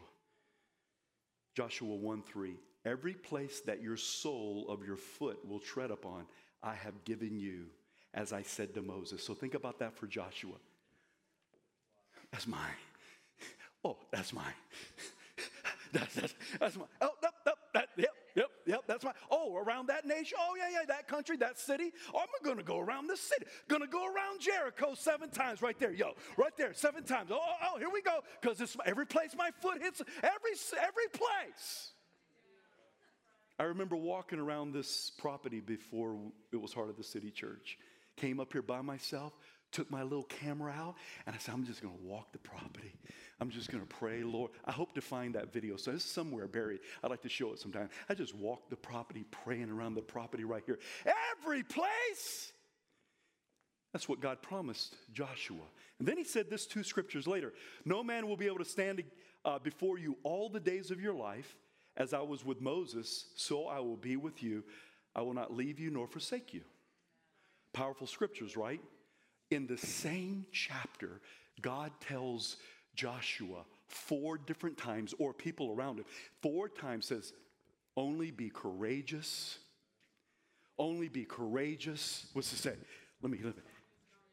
Joshua 1.56 1.96
1 1.96 2.22
3. 2.22 2.56
Every 2.86 3.14
place 3.14 3.62
that 3.62 3.82
your 3.82 3.98
sole 3.98 4.68
of 4.70 4.86
your 4.86 4.96
foot 4.96 5.40
will 5.48 5.60
tread 5.60 5.90
upon, 5.90 6.26
I 6.64 6.76
have 6.76 7.04
given 7.06 7.40
you, 7.40 7.66
as 8.14 8.34
I 8.34 8.42
said 8.42 8.74
to 8.76 8.82
Moses. 8.82 9.24
So 9.24 9.34
think 9.34 9.54
about 9.54 9.80
that 9.80 9.96
for 9.96 10.08
Joshua. 10.08 10.56
That's 12.32 12.48
mine. 12.48 12.60
Oh, 13.84 13.98
that's 14.12 14.34
mine. 14.34 14.54
that's, 15.94 16.16
that's, 16.16 16.34
that's 16.60 16.76
mine. 16.76 16.88
Oh, 17.02 17.12
no, 17.22 17.30
no, 17.46 17.54
that, 17.74 17.90
yep, 17.96 18.10
yep, 18.36 18.50
yep, 18.66 18.82
that's 18.88 19.04
mine. 19.04 19.14
Oh, 19.32 19.56
around 19.56 19.88
that 19.88 20.06
nation? 20.06 20.38
Oh, 20.42 20.56
yeah, 20.58 20.70
yeah, 20.72 20.86
that 20.88 21.08
country, 21.08 21.38
that 21.38 21.60
city. 21.60 21.92
Oh, 22.14 22.20
I'm 22.20 22.28
going 22.44 22.58
to 22.58 22.64
go 22.64 22.80
around 22.80 23.08
this 23.08 23.22
city. 23.22 23.46
Going 23.68 23.82
to 23.82 23.88
go 23.88 24.06
around 24.06 24.42
Jericho 24.42 24.94
seven 24.96 25.30
times 25.30 25.62
right 25.62 25.80
there. 25.80 25.94
Yo, 25.94 26.14
right 26.38 26.56
there, 26.58 26.74
seven 26.74 27.04
times. 27.04 27.30
Oh, 27.32 27.40
oh, 27.40 27.56
oh 27.76 27.78
here 27.78 27.90
we 27.94 28.02
go. 28.02 28.20
Because 28.42 28.76
every 28.86 29.06
place 29.06 29.36
my 29.38 29.52
foot 29.62 29.82
hits, 29.82 30.02
every, 30.24 30.52
every 30.82 31.08
place. 31.14 31.92
I 33.60 33.64
remember 33.64 33.96
walking 33.96 34.40
around 34.40 34.74
this 34.74 35.12
property 35.18 35.60
before 35.60 36.18
it 36.52 36.62
was 36.62 36.74
part 36.74 36.90
of 36.90 36.98
the 36.98 37.04
city 37.04 37.32
church. 37.32 37.78
Came 38.16 38.40
up 38.40 38.54
here 38.54 38.62
by 38.62 38.82
myself, 38.82 39.34
took 39.72 39.90
my 39.90 40.04
little 40.04 40.24
camera 40.24 40.72
out, 40.72 40.96
and 41.26 41.36
I 41.36 41.40
said, 41.40 41.54
I'm 41.54 41.66
just 41.66 41.82
to 41.82 41.90
walk 42.04 42.32
the 42.34 42.40
property. 42.40 42.94
I'm 43.40 43.50
just 43.50 43.70
to 43.70 43.80
pray, 43.80 44.24
Lord. 44.24 44.52
I 44.66 44.72
hope 44.72 44.94
to 44.96 45.02
find 45.02 45.36
that 45.36 45.54
video. 45.54 45.78
So 45.78 45.92
it's 45.92 46.04
somewhere 46.04 46.48
buried. 46.48 46.80
I'd 47.04 47.12
like 47.12 47.22
to 47.24 47.30
show 47.30 47.52
it 47.54 47.60
sometime. 47.60 47.90
I 48.10 48.14
just 48.14 48.36
walked 48.36 48.70
the 48.70 48.76
property, 48.76 49.26
praying 49.44 49.70
around 49.70 49.96
the 49.96 50.02
property 50.02 50.44
right 50.44 50.64
here. 50.66 50.80
Every 51.42 51.64
place. 51.64 52.52
That's 53.94 54.10
what 54.10 54.20
God 54.20 54.42
promised 54.42 54.96
Joshua. 55.14 55.64
And 56.00 56.08
then 56.08 56.18
he 56.18 56.24
said 56.24 56.50
this 56.50 56.66
two 56.68 56.84
scriptures 56.84 57.28
later 57.28 57.54
No 57.86 58.04
man 58.04 58.28
will 58.28 58.38
be 58.38 58.48
able 58.48 58.60
to 58.60 58.66
stand 58.66 59.04
uh, 59.46 59.60
before 59.60 59.98
you 59.98 60.18
all 60.24 60.50
the 60.50 60.60
days 60.60 60.92
of 60.92 61.00
your 61.00 61.14
life. 61.14 61.56
As 61.98 62.14
I 62.14 62.22
was 62.22 62.46
with 62.46 62.62
Moses, 62.62 63.26
so 63.36 63.68
I 63.68 63.80
will 63.80 63.98
be 63.98 64.16
with 64.16 64.42
you. 64.44 64.64
I 65.16 65.22
will 65.22 65.34
not 65.34 65.54
leave 65.54 65.80
you 65.80 65.90
nor 65.90 66.08
forsake 66.08 66.54
you. 66.54 66.62
Powerful 67.74 68.08
scriptures, 68.08 68.56
right? 68.56 68.82
In 69.50 69.68
the 69.68 69.78
same 69.78 70.46
chapter, 70.52 71.22
God 71.62 71.92
tells 72.00 72.58
Joshua 72.96 73.66
four 73.88 74.38
different 74.38 74.78
times, 74.78 75.14
or 75.18 75.34
people 75.34 75.74
around 75.76 76.00
him, 76.00 76.06
four 76.42 76.70
times 76.70 77.08
says, 77.08 77.34
only 77.96 78.30
be 78.32 78.50
courageous. 78.50 79.58
Only 80.78 81.10
be 81.10 81.26
courageous. 81.26 82.28
What's 82.34 82.54
it 82.54 82.58
say? 82.58 82.76
Let 83.22 83.32
me, 83.32 83.40
let 83.44 83.56
me. 83.56 83.64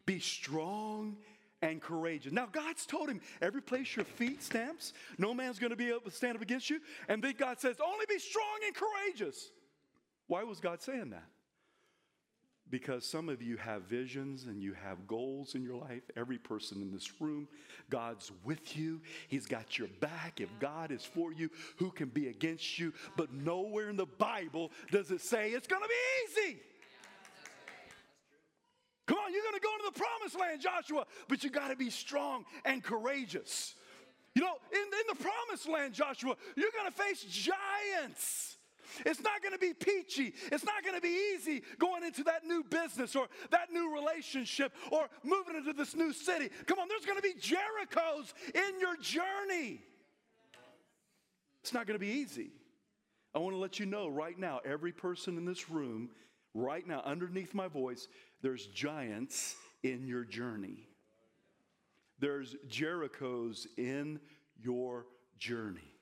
Be 0.05 0.18
strong 0.18 1.16
and 1.64 1.81
courageous. 1.81 2.33
Now, 2.33 2.46
God's 2.50 2.85
told 2.85 3.09
him, 3.09 3.20
every 3.40 3.62
place 3.62 3.96
your 3.96 4.05
feet 4.05 4.42
stamps, 4.42 4.92
no 5.16 5.33
man's 5.33 5.59
going 5.59 5.70
to 5.70 5.77
be 5.77 5.88
able 5.88 6.00
to 6.00 6.11
stand 6.11 6.37
up 6.37 6.42
against 6.42 6.68
you. 6.68 6.79
And 7.09 7.22
then 7.22 7.35
God 7.38 7.59
says, 7.59 7.77
only 7.85 8.05
be 8.07 8.18
strong 8.18 8.61
and 8.66 8.74
courageous. 8.74 9.50
Why 10.27 10.42
was 10.42 10.61
God 10.61 10.83
saying 10.83 11.11
that? 11.11 11.24
Because 12.70 13.05
some 13.07 13.29
of 13.29 13.40
you 13.42 13.57
have 13.57 13.83
visions 13.83 14.44
and 14.44 14.62
you 14.62 14.74
have 14.74 15.07
goals 15.07 15.55
in 15.55 15.62
your 15.62 15.77
life. 15.77 16.03
Every 16.16 16.38
person 16.38 16.83
in 16.83 16.92
this 16.92 17.20
room, 17.20 17.46
God's 17.88 18.33
with 18.44 18.77
you. 18.77 19.00
He's 19.29 19.46
got 19.46 19.79
your 19.79 19.88
back. 20.00 20.40
If 20.40 20.48
God 20.61 20.90
is 20.90 21.05
for 21.05 21.33
you, 21.33 21.50
who 21.77 21.90
can 21.90 22.09
be 22.09 22.29
against 22.29 22.79
you? 22.79 22.92
But 23.16 23.33
nowhere 23.33 23.90
in 23.90 23.96
the 23.96 24.07
Bible 24.07 24.70
does 24.90 25.11
it 25.11 25.20
say 25.20 25.50
it's 25.50 25.66
going 25.66 25.83
to 25.83 25.88
be 25.88 26.40
easy. 26.42 26.61
On, 29.25 29.33
you're 29.33 29.43
going 29.43 29.55
to 29.55 29.61
go 29.61 29.73
into 29.79 29.91
the 29.95 29.99
promised 29.99 30.39
land, 30.39 30.61
Joshua, 30.61 31.07
but 31.29 31.43
you 31.45 31.51
got 31.51 31.69
to 31.69 31.77
be 31.77 31.91
strong 31.91 32.45
and 32.65 32.83
courageous. 32.83 33.75
You 34.35 34.43
know, 34.43 34.55
in, 34.73 34.79
in 34.79 35.17
the 35.17 35.23
promised 35.23 35.69
land, 35.69 35.95
Joshua, 35.95 36.37
you're 36.57 36.71
going 36.77 36.91
to 36.91 36.97
face 36.97 37.25
giants. 37.25 38.57
It's 39.07 39.21
not 39.21 39.43
going 39.43 39.53
to 39.53 39.59
be 39.59 39.73
peachy. 39.73 40.35
It's 40.53 40.65
not 40.65 40.85
going 40.85 40.95
to 40.95 41.01
be 41.01 41.35
easy 41.35 41.63
going 41.79 42.05
into 42.05 42.23
that 42.25 42.45
new 42.45 42.63
business 42.65 43.17
or 43.17 43.29
that 43.51 43.73
new 43.73 43.93
relationship 43.93 44.73
or 44.91 45.09
moving 45.23 45.57
into 45.57 45.73
this 45.73 45.95
new 45.95 46.13
city. 46.13 46.51
Come 46.67 46.79
on, 46.79 46.89
there's 46.89 47.05
going 47.05 47.17
to 47.17 47.23
be 47.23 47.35
Jerichos 47.35 48.33
in 48.55 48.81
your 48.81 48.97
journey. 48.97 49.81
It's 51.63 51.73
not 51.73 51.87
going 51.87 51.99
to 51.99 52.05
be 52.05 52.13
easy. 52.13 52.51
I 53.35 53.39
want 53.39 53.55
to 53.55 53.59
let 53.59 53.81
you 53.81 53.87
know 53.87 54.07
right 54.07 54.39
now, 54.39 54.61
every 54.65 54.93
person 54.93 55.37
in 55.39 55.45
this 55.45 55.71
room, 55.71 56.11
right 56.55 56.87
now, 56.87 57.03
underneath 57.05 57.53
my 57.53 57.69
voice, 57.69 58.09
there's 58.40 58.67
giants 58.67 59.57
in 59.83 60.07
your 60.07 60.25
journey. 60.25 60.88
There's 62.19 62.55
Jerichos 62.69 63.67
in 63.77 64.21
your 64.62 65.07
journey. 65.38 65.93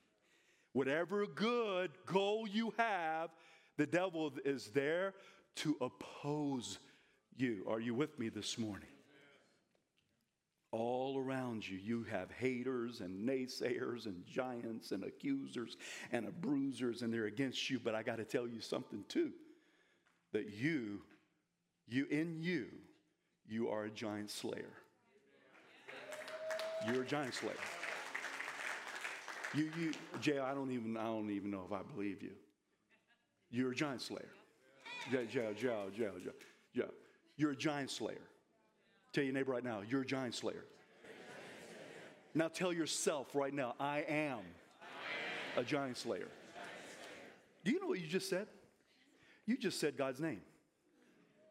Whatever 0.73 1.25
good 1.25 1.91
goal 2.05 2.47
you 2.47 2.73
have, 2.77 3.29
the 3.77 3.85
devil 3.85 4.31
is 4.45 4.69
there 4.69 5.13
to 5.57 5.75
oppose 5.81 6.79
you. 7.35 7.65
Are 7.67 7.79
you 7.79 7.93
with 7.93 8.17
me 8.19 8.29
this 8.29 8.57
morning? 8.57 8.87
All 10.71 11.19
around 11.19 11.67
you, 11.67 11.77
you 11.77 12.03
have 12.09 12.31
haters 12.31 13.01
and 13.01 13.27
naysayers 13.27 14.07
and 14.07 14.25
giants 14.25 14.91
and 14.91 15.03
accusers 15.03 15.77
and 16.11 16.29
bruisers, 16.41 17.03
and 17.03 17.13
they're 17.13 17.25
against 17.25 17.69
you. 17.69 17.79
But 17.79 17.93
I 17.93 18.01
got 18.01 18.17
to 18.17 18.25
tell 18.25 18.47
you 18.47 18.59
something 18.59 19.03
too 19.07 19.31
that 20.33 20.53
you, 20.53 21.01
you 21.87 22.05
in 22.11 22.37
you, 22.41 22.67
you 23.47 23.69
are 23.69 23.85
a 23.85 23.89
giant 23.89 24.29
slayer. 24.29 24.73
You're 26.87 27.03
a 27.03 27.05
giant 27.05 27.33
slayer. 27.33 27.53
You, 29.53 29.71
you, 29.79 29.93
Jay, 30.19 30.39
I 30.39 30.53
don't 30.53 30.71
even, 30.71 30.97
I 30.97 31.03
don't 31.03 31.29
even 31.29 31.51
know 31.51 31.63
if 31.65 31.71
I 31.71 31.81
believe 31.95 32.21
you. 32.21 32.31
You're 33.51 33.71
a 33.71 33.75
giant 33.75 34.01
slayer. 34.01 34.31
Jay, 35.11 35.25
Jay, 35.31 35.53
Jay, 35.55 35.69
Jay, 35.95 36.09
Jay, 36.23 36.31
Jay. 36.75 36.83
You're 37.37 37.51
a 37.51 37.55
giant 37.55 37.91
slayer. 37.91 38.21
Tell 39.13 39.23
your 39.23 39.33
neighbor 39.33 39.51
right 39.51 39.63
now, 39.63 39.81
you're 39.87 40.01
a 40.01 40.05
giant 40.05 40.33
slayer. 40.33 40.65
Now 42.33 42.47
tell 42.47 42.73
yourself 42.73 43.35
right 43.35 43.53
now, 43.53 43.75
I 43.79 44.03
am 44.07 44.39
a 45.55 45.63
giant 45.63 45.97
slayer. 45.97 46.29
Do 47.63 47.71
you 47.71 47.79
know 47.79 47.87
what 47.87 47.99
you 47.99 48.07
just 48.07 48.27
said? 48.27 48.47
You 49.45 49.57
just 49.57 49.79
said 49.79 49.97
God's 49.97 50.19
name. 50.19 50.41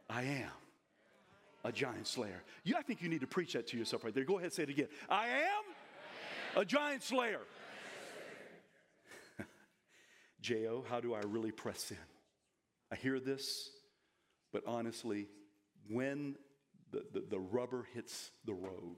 I 0.08 0.22
am 0.22 0.50
a 1.64 1.72
giant 1.72 2.06
slayer. 2.06 2.42
You, 2.64 2.76
I 2.76 2.82
think 2.82 3.02
you 3.02 3.08
need 3.08 3.20
to 3.20 3.26
preach 3.26 3.52
that 3.52 3.66
to 3.68 3.76
yourself 3.76 4.04
right 4.04 4.14
there. 4.14 4.24
Go 4.24 4.38
ahead, 4.38 4.52
say 4.52 4.64
it 4.64 4.70
again. 4.70 4.88
I 5.08 5.28
am 5.28 6.60
a 6.60 6.64
giant 6.64 7.02
slayer. 7.02 7.40
J.O., 10.40 10.84
how 10.88 11.00
do 11.00 11.14
I 11.14 11.20
really 11.20 11.52
press 11.52 11.90
in? 11.90 11.96
I 12.90 12.96
hear 12.96 13.20
this, 13.20 13.70
but 14.52 14.62
honestly, 14.66 15.28
when 15.88 16.36
the, 16.90 17.04
the, 17.12 17.24
the, 17.30 17.38
rubber 17.38 17.88
hits 17.94 18.30
the 18.44 18.52
road, 18.52 18.96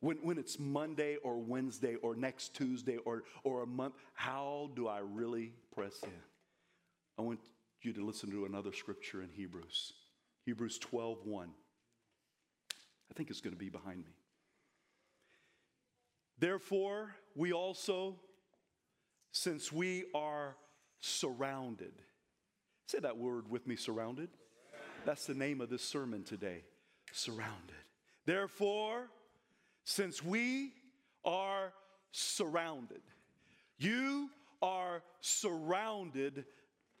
when, 0.00 0.16
when 0.18 0.36
it's 0.36 0.58
Monday 0.58 1.16
or 1.22 1.38
Wednesday 1.38 1.94
or 1.96 2.16
next 2.16 2.54
Tuesday 2.54 2.96
or, 2.96 3.22
or 3.44 3.62
a 3.62 3.66
month, 3.66 3.94
how 4.14 4.70
do 4.74 4.88
I 4.88 4.98
really 4.98 5.52
press 5.72 5.94
in? 6.02 6.10
I 7.18 7.22
want 7.22 7.38
you 7.84 7.92
to 7.92 8.04
listen 8.04 8.30
to 8.30 8.44
another 8.44 8.72
scripture 8.72 9.22
in 9.22 9.28
Hebrews. 9.30 9.92
Hebrews 10.44 10.78
12 10.78 11.24
1. 11.24 11.48
I 13.10 13.14
think 13.14 13.30
it's 13.30 13.40
going 13.40 13.54
to 13.54 13.58
be 13.58 13.68
behind 13.68 13.98
me. 13.98 14.12
Therefore, 16.38 17.14
we 17.34 17.52
also 17.52 18.16
since 19.34 19.72
we 19.72 20.04
are 20.14 20.56
surrounded. 21.00 21.92
Say 22.86 23.00
that 23.00 23.16
word 23.16 23.50
with 23.50 23.66
me 23.66 23.76
surrounded. 23.76 24.28
That's 25.04 25.26
the 25.26 25.34
name 25.34 25.60
of 25.60 25.68
this 25.68 25.82
sermon 25.82 26.22
today 26.22 26.62
surrounded. 27.12 27.76
Therefore, 28.26 29.08
since 29.84 30.22
we 30.22 30.72
are 31.24 31.72
surrounded, 32.12 33.02
you 33.76 34.30
are 34.62 35.02
surrounded 35.20 36.44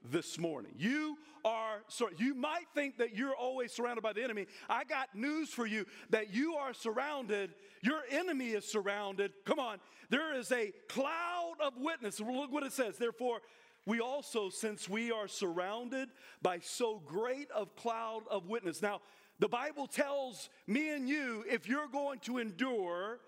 this 0.04 0.38
morning. 0.38 0.72
You 0.76 1.16
are, 1.44 1.82
so 1.88 2.08
you 2.18 2.34
might 2.34 2.66
think 2.74 2.98
that 2.98 3.16
you're 3.16 3.34
always 3.34 3.72
surrounded 3.72 4.02
by 4.02 4.12
the 4.12 4.22
enemy. 4.22 4.46
I 4.68 4.84
got 4.84 5.14
news 5.14 5.50
for 5.50 5.66
you 5.66 5.86
that 6.10 6.34
you 6.34 6.54
are 6.54 6.72
surrounded. 6.74 7.54
Your 7.82 8.00
enemy 8.10 8.50
is 8.50 8.64
surrounded. 8.64 9.32
Come 9.44 9.58
on. 9.58 9.78
There 10.10 10.34
is 10.34 10.52
a 10.52 10.72
cloud 10.88 11.54
of 11.60 11.74
witness. 11.76 12.20
Look 12.20 12.52
what 12.52 12.62
it 12.62 12.72
says. 12.72 12.96
Therefore, 12.96 13.40
we 13.86 14.00
also, 14.00 14.48
since 14.48 14.88
we 14.88 15.10
are 15.10 15.28
surrounded 15.28 16.08
by 16.40 16.60
so 16.60 17.02
great 17.04 17.50
of 17.50 17.76
cloud 17.76 18.22
of 18.30 18.46
witness. 18.46 18.80
Now, 18.80 19.00
the 19.38 19.48
Bible 19.48 19.86
tells 19.86 20.48
me 20.66 20.90
and 20.90 21.08
you 21.08 21.44
if 21.50 21.68
you're 21.68 21.88
going 21.88 22.20
to 22.20 22.38
endure, 22.38 23.20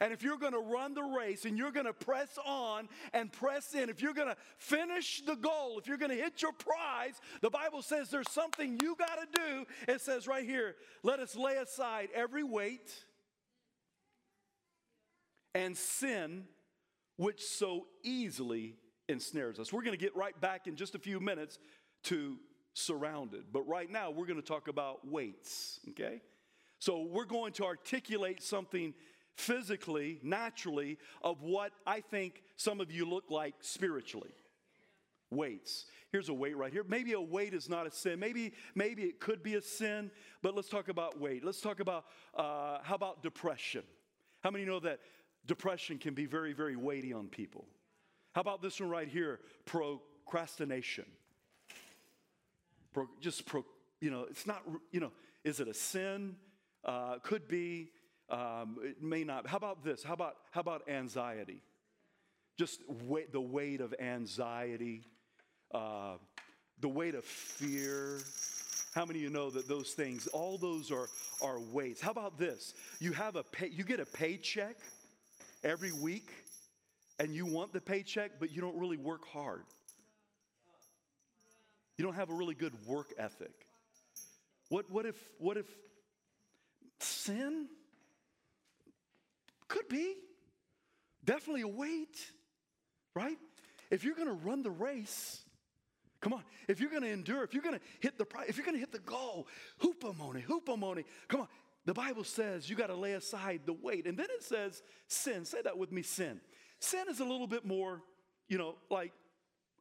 and 0.00 0.12
if 0.12 0.22
you're 0.22 0.38
going 0.38 0.52
to 0.52 0.58
run 0.58 0.94
the 0.94 1.02
race 1.02 1.44
and 1.44 1.56
you're 1.56 1.72
going 1.72 1.86
to 1.86 1.92
press 1.92 2.38
on 2.44 2.88
and 3.12 3.32
press 3.32 3.74
in, 3.74 3.88
if 3.88 4.02
you're 4.02 4.14
going 4.14 4.28
to 4.28 4.36
finish 4.58 5.22
the 5.26 5.36
goal, 5.36 5.78
if 5.78 5.86
you're 5.86 5.98
going 5.98 6.10
to 6.10 6.16
hit 6.16 6.42
your 6.42 6.52
prize, 6.52 7.20
the 7.40 7.50
Bible 7.50 7.82
says 7.82 8.10
there's 8.10 8.30
something 8.30 8.78
you 8.82 8.96
got 8.96 9.18
to 9.18 9.26
do. 9.32 9.64
It 9.92 10.00
says 10.00 10.26
right 10.26 10.44
here, 10.44 10.76
let 11.02 11.20
us 11.20 11.36
lay 11.36 11.56
aside 11.56 12.08
every 12.14 12.44
weight 12.44 12.92
and 15.54 15.76
sin 15.76 16.44
which 17.16 17.42
so 17.42 17.86
easily 18.02 18.76
ensnares 19.08 19.58
us. 19.58 19.72
We're 19.72 19.82
going 19.82 19.96
to 19.96 20.04
get 20.04 20.16
right 20.16 20.38
back 20.40 20.66
in 20.66 20.76
just 20.76 20.94
a 20.94 20.98
few 20.98 21.20
minutes 21.20 21.58
to 22.04 22.36
surrounded. 22.74 23.44
But 23.52 23.66
right 23.68 23.90
now, 23.90 24.10
we're 24.10 24.26
going 24.26 24.40
to 24.40 24.46
talk 24.46 24.68
about 24.68 25.06
weights, 25.06 25.80
okay? 25.90 26.20
So 26.80 27.02
we're 27.02 27.24
going 27.24 27.52
to 27.54 27.64
articulate 27.64 28.42
something 28.42 28.92
physically, 29.36 30.20
naturally, 30.22 30.98
of 31.22 31.42
what 31.42 31.72
I 31.86 32.00
think 32.00 32.42
some 32.56 32.80
of 32.80 32.90
you 32.90 33.08
look 33.08 33.30
like 33.30 33.54
spiritually. 33.60 34.34
Weights. 35.30 35.86
Here's 36.12 36.28
a 36.28 36.34
weight 36.34 36.56
right 36.56 36.72
here. 36.72 36.84
Maybe 36.86 37.12
a 37.14 37.20
weight 37.20 37.54
is 37.54 37.68
not 37.68 37.86
a 37.86 37.90
sin. 37.90 38.20
Maybe, 38.20 38.52
maybe 38.74 39.02
it 39.02 39.18
could 39.18 39.42
be 39.42 39.56
a 39.56 39.60
sin, 39.60 40.12
but 40.42 40.54
let's 40.54 40.68
talk 40.68 40.88
about 40.88 41.20
weight. 41.20 41.44
Let's 41.44 41.60
talk 41.60 41.80
about 41.80 42.04
uh, 42.34 42.78
how 42.82 42.94
about 42.94 43.22
depression? 43.22 43.82
How 44.42 44.50
many 44.50 44.64
know 44.64 44.78
that 44.80 45.00
depression 45.46 45.98
can 45.98 46.14
be 46.14 46.26
very, 46.26 46.52
very 46.52 46.76
weighty 46.76 47.12
on 47.12 47.26
people? 47.26 47.66
How 48.34 48.42
about 48.42 48.62
this 48.62 48.80
one 48.80 48.90
right 48.90 49.08
here? 49.08 49.40
Procrastination. 49.64 51.06
Pro, 52.92 53.08
just 53.20 53.44
pro, 53.46 53.64
you 54.00 54.10
know, 54.10 54.26
it's 54.30 54.46
not, 54.46 54.62
you 54.92 55.00
know, 55.00 55.10
is 55.42 55.58
it 55.58 55.66
a 55.66 55.74
sin? 55.74 56.36
Uh, 56.84 57.18
could 57.22 57.48
be. 57.48 57.90
Um, 58.30 58.78
it 58.82 59.02
may 59.02 59.24
not. 59.24 59.46
How 59.46 59.58
about 59.58 59.84
this? 59.84 60.02
How 60.02 60.14
about 60.14 60.36
how 60.50 60.60
about 60.60 60.88
anxiety? 60.88 61.60
Just 62.58 62.80
weight, 62.88 63.32
the 63.32 63.40
weight 63.40 63.80
of 63.80 63.94
anxiety, 64.00 65.02
uh, 65.72 66.16
the 66.80 66.88
weight 66.88 67.14
of 67.14 67.24
fear. 67.24 68.20
How 68.94 69.04
many 69.04 69.18
of 69.18 69.22
you 69.24 69.30
know 69.30 69.50
that 69.50 69.68
those 69.68 69.90
things, 69.90 70.26
all 70.28 70.56
those 70.56 70.90
are 70.90 71.08
are 71.42 71.60
weights? 71.60 72.00
How 72.00 72.12
about 72.12 72.38
this? 72.38 72.74
You 73.00 73.12
have 73.12 73.36
a 73.36 73.42
pay, 73.42 73.68
you 73.68 73.84
get 73.84 74.00
a 74.00 74.06
paycheck 74.06 74.76
every 75.62 75.92
week, 75.92 76.30
and 77.18 77.34
you 77.34 77.44
want 77.44 77.72
the 77.72 77.80
paycheck, 77.80 78.32
but 78.38 78.52
you 78.52 78.60
don't 78.60 78.78
really 78.78 78.96
work 78.96 79.26
hard. 79.26 79.64
You 81.98 82.04
don't 82.04 82.14
have 82.14 82.30
a 82.30 82.34
really 82.34 82.54
good 82.54 82.72
work 82.86 83.12
ethic. 83.18 83.52
What, 84.68 84.90
what 84.90 85.06
if 85.06 85.16
what 85.38 85.56
if 85.56 85.66
sin? 86.98 87.66
Could 89.74 89.88
be. 89.88 90.14
Definitely 91.24 91.62
a 91.62 91.68
weight, 91.68 92.30
right? 93.16 93.36
If 93.90 94.04
you're 94.04 94.14
going 94.14 94.28
to 94.28 94.34
run 94.34 94.62
the 94.62 94.70
race, 94.70 95.42
come 96.20 96.32
on. 96.32 96.44
If 96.68 96.78
you're 96.78 96.90
going 96.90 97.02
to 97.02 97.10
endure, 97.10 97.42
if 97.42 97.54
you're 97.54 97.62
going 97.62 97.74
to 97.74 97.80
hit 97.98 98.16
the 98.16 98.24
if 98.46 98.56
you're 98.56 98.64
going 98.64 98.76
to 98.76 98.80
hit 98.80 98.92
the 98.92 99.00
goal, 99.00 99.48
hupomone, 99.82 100.46
hupomone. 100.46 101.04
Come 101.26 101.40
on. 101.40 101.48
The 101.86 101.92
Bible 101.92 102.22
says 102.22 102.70
you 102.70 102.76
got 102.76 102.86
to 102.86 102.94
lay 102.94 103.14
aside 103.14 103.62
the 103.66 103.72
weight. 103.72 104.06
And 104.06 104.16
then 104.16 104.28
it 104.30 104.44
says 104.44 104.80
sin. 105.08 105.44
Say 105.44 105.60
that 105.62 105.76
with 105.76 105.90
me, 105.90 106.02
sin. 106.02 106.40
Sin 106.78 107.06
is 107.10 107.18
a 107.18 107.24
little 107.24 107.48
bit 107.48 107.64
more, 107.64 108.00
you 108.48 108.58
know, 108.58 108.76
like 108.90 109.12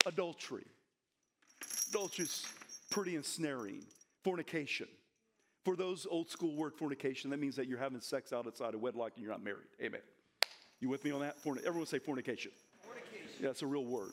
adultery. 0.08 0.65
Adultery 1.91 2.25
is 2.25 2.47
pretty 2.89 3.15
ensnaring. 3.15 3.84
Fornication. 4.23 4.88
For 5.63 5.76
those 5.76 6.06
old 6.10 6.30
school 6.30 6.56
word 6.56 6.73
fornication, 6.76 7.30
that 7.30 7.39
means 7.39 7.56
that 7.56 7.67
you're 7.67 7.80
having 7.80 8.02
sex 8.02 8.34
outside 8.34 8.73
of 8.73 8.82
wedlock 8.82 9.13
and 9.15 9.23
you're 9.23 9.32
not 9.32 9.43
married. 9.43 9.67
Amen. 9.82 10.02
You 10.80 10.89
with 10.89 11.06
me 11.06 11.12
on 11.12 11.21
that? 11.21 11.39
Forn- 11.39 11.60
Everyone 11.65 11.86
say 11.88 11.99
fornication. 11.99 12.52
Fornication. 12.84 13.30
Yeah, 13.39 13.47
that's 13.47 13.62
a 13.62 13.67
real 13.67 13.86
word. 13.86 14.12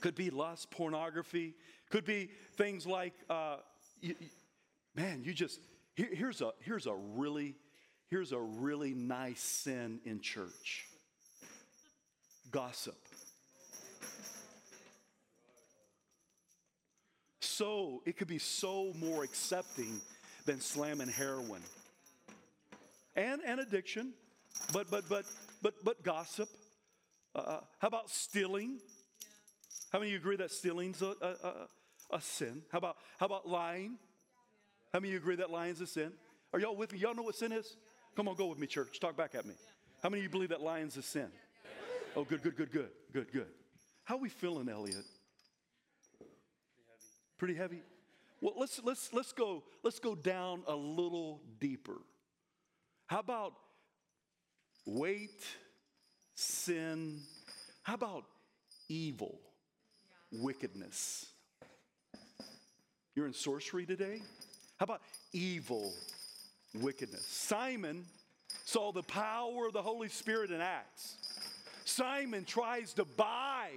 Could 0.00 0.16
be 0.16 0.30
lust, 0.30 0.70
pornography. 0.70 1.54
Could 1.90 2.04
be 2.04 2.30
things 2.56 2.86
like, 2.86 3.14
uh, 3.30 3.58
you, 4.00 4.16
you, 4.18 4.28
man, 4.96 5.22
you 5.24 5.32
just 5.32 5.60
here, 5.94 6.08
here's 6.12 6.40
a 6.40 6.50
here's 6.60 6.86
a 6.86 6.94
really 6.94 7.54
here's 8.10 8.32
a 8.32 8.40
really 8.40 8.92
nice 8.92 9.40
sin 9.40 10.00
in 10.04 10.20
church. 10.20 10.86
Gossip. 12.50 12.96
So, 17.56 18.02
it 18.04 18.16
could 18.16 18.28
be 18.28 18.38
so 18.38 18.92
more 18.98 19.24
accepting 19.24 20.00
than 20.46 20.60
slamming 20.60 21.08
heroin. 21.08 21.62
And, 23.16 23.40
and 23.46 23.60
addiction, 23.60 24.12
but, 24.72 24.90
but, 24.90 25.08
but, 25.08 25.24
but, 25.62 25.74
but 25.84 26.02
gossip. 26.02 26.48
Uh, 27.34 27.38
uh 27.38 27.60
how 27.78 27.88
about 27.88 28.10
stealing? 28.10 28.78
How 29.92 29.98
many 30.00 30.10
of 30.10 30.12
you 30.12 30.18
agree 30.18 30.36
that 30.36 30.50
stealing's 30.50 31.02
a, 31.02 31.14
a, 31.22 31.28
a, 31.28 31.68
a 32.14 32.20
sin? 32.20 32.62
How 32.72 32.78
about, 32.78 32.96
how 33.18 33.26
about 33.26 33.48
lying? 33.48 33.98
How 34.92 35.00
many 35.00 35.10
of 35.10 35.12
you 35.12 35.18
agree 35.18 35.36
that 35.36 35.50
lying's 35.50 35.80
a 35.80 35.86
sin? 35.86 36.12
Are 36.52 36.58
y'all 36.58 36.76
with 36.76 36.92
me? 36.92 36.98
Y'all 36.98 37.14
know 37.14 37.22
what 37.22 37.36
sin 37.36 37.52
is? 37.52 37.76
Come 38.16 38.28
on, 38.28 38.36
go 38.36 38.46
with 38.46 38.58
me, 38.58 38.66
church. 38.66 39.00
Talk 39.00 39.16
back 39.16 39.34
at 39.34 39.46
me. 39.46 39.54
How 40.02 40.08
many 40.08 40.20
of 40.20 40.24
you 40.24 40.30
believe 40.30 40.50
that 40.50 40.60
lying's 40.60 40.96
a 40.96 41.02
sin? 41.02 41.28
Oh, 42.16 42.24
good, 42.24 42.42
good, 42.42 42.56
good, 42.56 42.70
good, 42.70 42.90
good, 43.12 43.32
good. 43.32 43.46
How 44.04 44.16
are 44.16 44.20
we 44.20 44.28
feeling, 44.28 44.68
Elliot? 44.68 45.04
Pretty 47.44 47.58
heavy. 47.58 47.82
Well, 48.40 48.54
let's 48.56 48.80
let's 48.82 49.12
let's 49.12 49.32
go 49.32 49.64
let's 49.82 49.98
go 49.98 50.14
down 50.14 50.62
a 50.66 50.74
little 50.74 51.42
deeper. 51.60 51.98
How 53.04 53.18
about 53.18 53.52
weight, 54.86 55.44
sin? 56.34 57.20
How 57.82 57.96
about 57.96 58.24
evil? 58.88 59.38
wickedness. 60.32 61.26
You're 63.14 63.26
in 63.26 63.34
sorcery 63.34 63.84
today? 63.84 64.22
How 64.78 64.84
about 64.84 65.02
evil 65.34 65.92
wickedness? 66.80 67.26
Simon 67.26 68.06
saw 68.64 68.90
the 68.90 69.02
power 69.02 69.66
of 69.66 69.74
the 69.74 69.82
Holy 69.82 70.08
Spirit 70.08 70.50
in 70.50 70.62
Acts. 70.62 71.18
Simon 71.84 72.46
tries 72.46 72.94
to 72.94 73.04
buy 73.04 73.68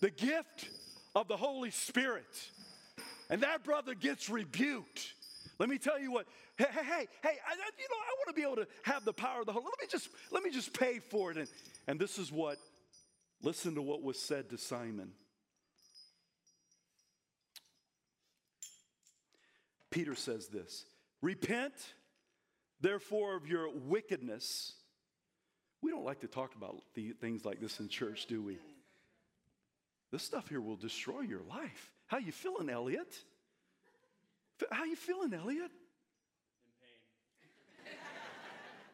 the 0.00 0.10
gift 0.10 0.68
of 1.14 1.28
the 1.28 1.36
Holy 1.36 1.70
Spirit, 1.70 2.50
and 3.34 3.42
that 3.42 3.64
brother 3.64 3.96
gets 3.96 4.30
rebuked. 4.30 5.12
Let 5.58 5.68
me 5.68 5.76
tell 5.76 5.98
you 5.98 6.12
what. 6.12 6.28
Hey, 6.56 6.66
hey, 6.70 6.84
hey, 6.84 7.08
hey 7.20 7.36
I, 7.44 7.54
you 7.54 7.88
know, 7.90 7.98
I 7.98 8.14
want 8.16 8.28
to 8.28 8.32
be 8.32 8.42
able 8.42 8.54
to 8.54 8.68
have 8.84 9.04
the 9.04 9.12
power 9.12 9.40
of 9.40 9.46
the 9.46 9.52
Holy. 9.52 9.64
Let 9.64 9.80
me 9.80 9.88
just 9.90 10.08
let 10.30 10.44
me 10.44 10.50
just 10.52 10.72
pay 10.72 11.00
for 11.00 11.32
it. 11.32 11.38
And, 11.38 11.48
and 11.88 11.98
this 11.98 12.16
is 12.16 12.30
what. 12.30 12.58
Listen 13.42 13.74
to 13.74 13.82
what 13.82 14.04
was 14.04 14.20
said 14.20 14.50
to 14.50 14.56
Simon. 14.56 15.10
Peter 19.90 20.14
says 20.14 20.46
this 20.46 20.84
Repent, 21.20 21.74
therefore, 22.80 23.34
of 23.34 23.48
your 23.48 23.68
wickedness. 23.68 24.74
We 25.82 25.90
don't 25.90 26.04
like 26.04 26.20
to 26.20 26.28
talk 26.28 26.54
about 26.54 26.84
the, 26.94 27.10
things 27.20 27.44
like 27.44 27.60
this 27.60 27.80
in 27.80 27.88
church, 27.88 28.26
do 28.26 28.40
we? 28.40 28.58
This 30.12 30.22
stuff 30.22 30.48
here 30.48 30.60
will 30.60 30.76
destroy 30.76 31.22
your 31.22 31.42
life. 31.42 31.93
How 32.06 32.18
you 32.18 32.32
feeling, 32.32 32.68
Elliot? 32.68 33.14
How 34.70 34.84
you 34.84 34.96
feeling, 34.96 35.32
Elliot? 35.32 35.70
In 37.84 37.90
pain. 37.90 37.98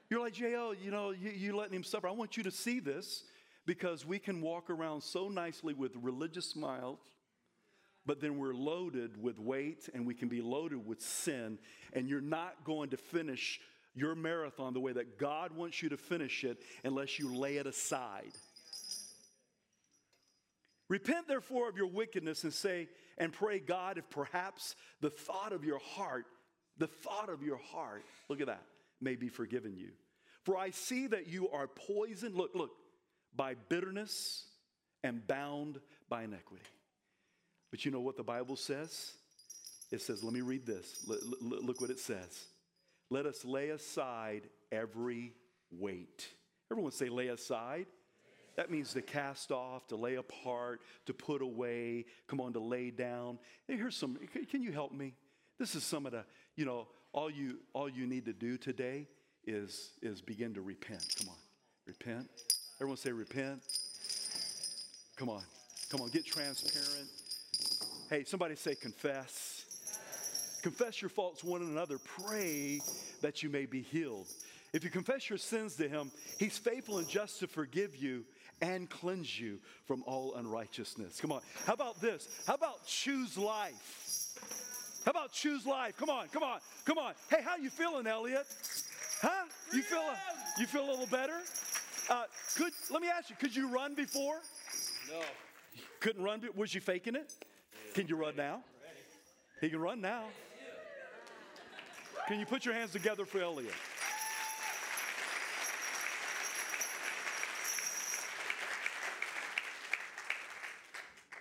You're 0.08 0.20
like, 0.20 0.34
JL, 0.34 0.74
you 0.82 0.90
know, 0.90 1.10
you, 1.10 1.30
you 1.30 1.56
letting 1.56 1.74
him 1.74 1.84
suffer. 1.84 2.08
I 2.08 2.12
want 2.12 2.36
you 2.36 2.42
to 2.44 2.50
see 2.50 2.80
this 2.80 3.24
because 3.66 4.06
we 4.06 4.18
can 4.18 4.40
walk 4.40 4.70
around 4.70 5.02
so 5.02 5.28
nicely 5.28 5.74
with 5.74 5.92
religious 5.96 6.46
smiles 6.46 7.00
but 8.06 8.20
then 8.20 8.38
we're 8.38 8.54
loaded 8.54 9.22
with 9.22 9.38
weight 9.38 9.88
and 9.94 10.06
we 10.06 10.14
can 10.14 10.28
be 10.28 10.40
loaded 10.40 10.84
with 10.86 11.00
sin, 11.00 11.58
and 11.92 12.08
you're 12.08 12.20
not 12.20 12.64
going 12.64 12.90
to 12.90 12.96
finish 12.96 13.60
your 13.94 14.14
marathon 14.14 14.72
the 14.72 14.80
way 14.80 14.92
that 14.92 15.18
God 15.18 15.52
wants 15.52 15.82
you 15.82 15.88
to 15.90 15.96
finish 15.96 16.44
it 16.44 16.62
unless 16.84 17.18
you 17.18 17.34
lay 17.34 17.56
it 17.56 17.66
aside. 17.66 18.32
Repent 20.90 21.28
therefore 21.28 21.68
of 21.68 21.76
your 21.76 21.86
wickedness 21.86 22.42
and 22.42 22.52
say 22.52 22.88
and 23.16 23.32
pray 23.32 23.60
God 23.60 23.96
if 23.96 24.10
perhaps 24.10 24.74
the 25.00 25.08
thought 25.08 25.52
of 25.52 25.64
your 25.64 25.78
heart, 25.78 26.26
the 26.78 26.88
thought 26.88 27.30
of 27.30 27.42
your 27.44 27.58
heart, 27.58 28.02
look 28.28 28.40
at 28.40 28.48
that, 28.48 28.64
may 29.00 29.14
be 29.14 29.28
forgiven 29.28 29.76
you. 29.76 29.90
For 30.44 30.58
I 30.58 30.70
see 30.70 31.06
that 31.06 31.28
you 31.28 31.48
are 31.50 31.68
poisoned, 31.68 32.34
look, 32.34 32.50
look, 32.54 32.72
by 33.36 33.54
bitterness 33.68 34.46
and 35.04 35.24
bound 35.26 35.78
by 36.08 36.24
iniquity. 36.24 36.64
But 37.70 37.84
you 37.84 37.92
know 37.92 38.00
what 38.00 38.16
the 38.16 38.24
Bible 38.24 38.56
says? 38.56 39.12
It 39.92 40.02
says, 40.02 40.24
let 40.24 40.32
me 40.32 40.40
read 40.40 40.66
this. 40.66 41.06
Look 41.06 41.80
what 41.80 41.90
it 41.90 42.00
says. 42.00 42.46
Let 43.10 43.26
us 43.26 43.44
lay 43.44 43.68
aside 43.68 44.48
every 44.72 45.34
weight. 45.70 46.26
Everyone 46.72 46.90
say, 46.90 47.08
lay 47.08 47.28
aside. 47.28 47.86
That 48.56 48.70
means 48.70 48.92
to 48.94 49.02
cast 49.02 49.52
off, 49.52 49.86
to 49.88 49.96
lay 49.96 50.16
apart, 50.16 50.80
to 51.06 51.14
put 51.14 51.42
away. 51.42 52.06
Come 52.26 52.40
on, 52.40 52.52
to 52.52 52.60
lay 52.60 52.90
down. 52.90 53.38
Hey, 53.66 53.76
here's 53.76 53.96
some. 53.96 54.18
Can 54.50 54.62
you 54.62 54.72
help 54.72 54.92
me? 54.92 55.14
This 55.58 55.74
is 55.74 55.84
some 55.84 56.06
of 56.06 56.12
the, 56.12 56.24
you 56.56 56.64
know, 56.64 56.88
all 57.12 57.30
you 57.30 57.58
all 57.72 57.88
you 57.88 58.06
need 58.06 58.24
to 58.26 58.32
do 58.32 58.56
today 58.56 59.08
is 59.46 59.92
is 60.02 60.20
begin 60.20 60.54
to 60.54 60.60
repent. 60.60 61.04
Come 61.18 61.28
on, 61.28 61.38
repent. 61.86 62.28
Everyone 62.76 62.96
say 62.96 63.12
repent. 63.12 63.62
Come 65.16 65.28
on, 65.28 65.42
come 65.90 66.00
on, 66.00 66.08
get 66.08 66.24
transparent. 66.24 67.08
Hey, 68.08 68.24
somebody 68.24 68.56
say 68.56 68.74
confess. 68.74 69.64
Confess 70.62 71.00
your 71.00 71.08
faults 71.08 71.42
one 71.42 71.62
another. 71.62 71.98
Pray 71.98 72.80
that 73.22 73.42
you 73.42 73.48
may 73.48 73.66
be 73.66 73.82
healed. 73.82 74.26
If 74.72 74.84
you 74.84 74.90
confess 74.90 75.28
your 75.28 75.38
sins 75.38 75.74
to 75.76 75.88
him, 75.88 76.10
he's 76.38 76.56
faithful 76.56 76.98
and 76.98 77.08
just 77.08 77.40
to 77.40 77.46
forgive 77.46 77.96
you 77.96 78.24
and 78.60 78.88
cleanse 78.88 79.38
you 79.38 79.58
from 79.86 80.02
all 80.06 80.34
unrighteousness. 80.34 81.20
Come 81.20 81.32
on. 81.32 81.40
How 81.66 81.74
about 81.74 82.00
this? 82.00 82.28
How 82.46 82.54
about 82.54 82.86
choose 82.86 83.36
life? 83.38 85.02
How 85.04 85.12
about 85.12 85.32
choose 85.32 85.66
life? 85.66 85.96
Come 85.96 86.10
on, 86.10 86.28
come 86.28 86.42
on, 86.42 86.60
come 86.84 86.98
on. 86.98 87.14
Hey, 87.30 87.42
how 87.42 87.56
you 87.56 87.70
feeling, 87.70 88.06
Elliot? 88.06 88.46
Huh? 89.22 89.46
You 89.72 89.82
feel 89.82 90.00
a, 90.00 90.60
you 90.60 90.66
feel 90.66 90.84
a 90.84 90.90
little 90.90 91.06
better? 91.06 91.40
Uh, 92.08 92.24
could 92.56 92.72
let 92.90 93.00
me 93.00 93.08
ask 93.08 93.30
you, 93.30 93.36
could 93.36 93.54
you 93.54 93.68
run 93.68 93.94
before? 93.94 94.40
No. 95.08 95.20
Couldn't 96.00 96.22
run. 96.22 96.42
Was 96.54 96.74
you 96.74 96.80
faking 96.80 97.14
it? 97.14 97.32
Can 97.94 98.08
you 98.08 98.16
run 98.16 98.36
now? 98.36 98.62
He 99.60 99.68
can 99.68 99.80
run 99.80 100.00
now. 100.00 100.24
Can 102.28 102.38
you 102.38 102.46
put 102.46 102.64
your 102.64 102.74
hands 102.74 102.92
together 102.92 103.24
for 103.24 103.40
Elliot? 103.40 103.74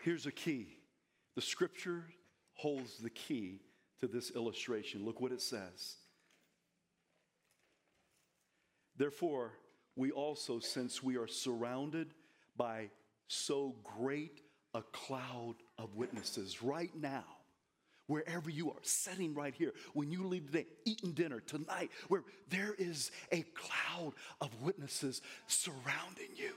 Here's 0.09 0.25
a 0.25 0.31
key. 0.31 0.65
The 1.35 1.41
scripture 1.43 2.03
holds 2.55 2.97
the 2.97 3.11
key 3.11 3.59
to 3.99 4.07
this 4.07 4.31
illustration. 4.31 5.05
Look 5.05 5.21
what 5.21 5.31
it 5.31 5.39
says. 5.39 5.97
Therefore, 8.97 9.51
we 9.95 10.09
also, 10.09 10.57
since 10.57 11.03
we 11.03 11.17
are 11.17 11.27
surrounded 11.27 12.07
by 12.57 12.89
so 13.27 13.75
great 13.83 14.41
a 14.73 14.81
cloud 14.81 15.53
of 15.77 15.95
witnesses 15.95 16.63
right 16.63 16.89
now, 16.99 17.25
wherever 18.07 18.49
you 18.49 18.71
are, 18.71 18.81
sitting 18.81 19.35
right 19.35 19.53
here, 19.53 19.73
when 19.93 20.09
you 20.09 20.25
leave 20.25 20.47
today, 20.47 20.65
eating 20.85 21.11
dinner 21.11 21.39
tonight, 21.39 21.91
where 22.07 22.23
there 22.49 22.73
is 22.79 23.11
a 23.31 23.45
cloud 23.53 24.13
of 24.41 24.49
witnesses 24.63 25.21
surrounding 25.45 26.29
you. 26.35 26.53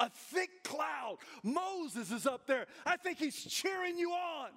A 0.00 0.10
thick 0.10 0.62
cloud. 0.64 1.18
Moses 1.42 2.10
is 2.10 2.26
up 2.26 2.46
there. 2.46 2.66
I 2.86 2.96
think 2.96 3.18
he's 3.18 3.42
cheering 3.44 3.98
you 3.98 4.12
on. 4.12 4.50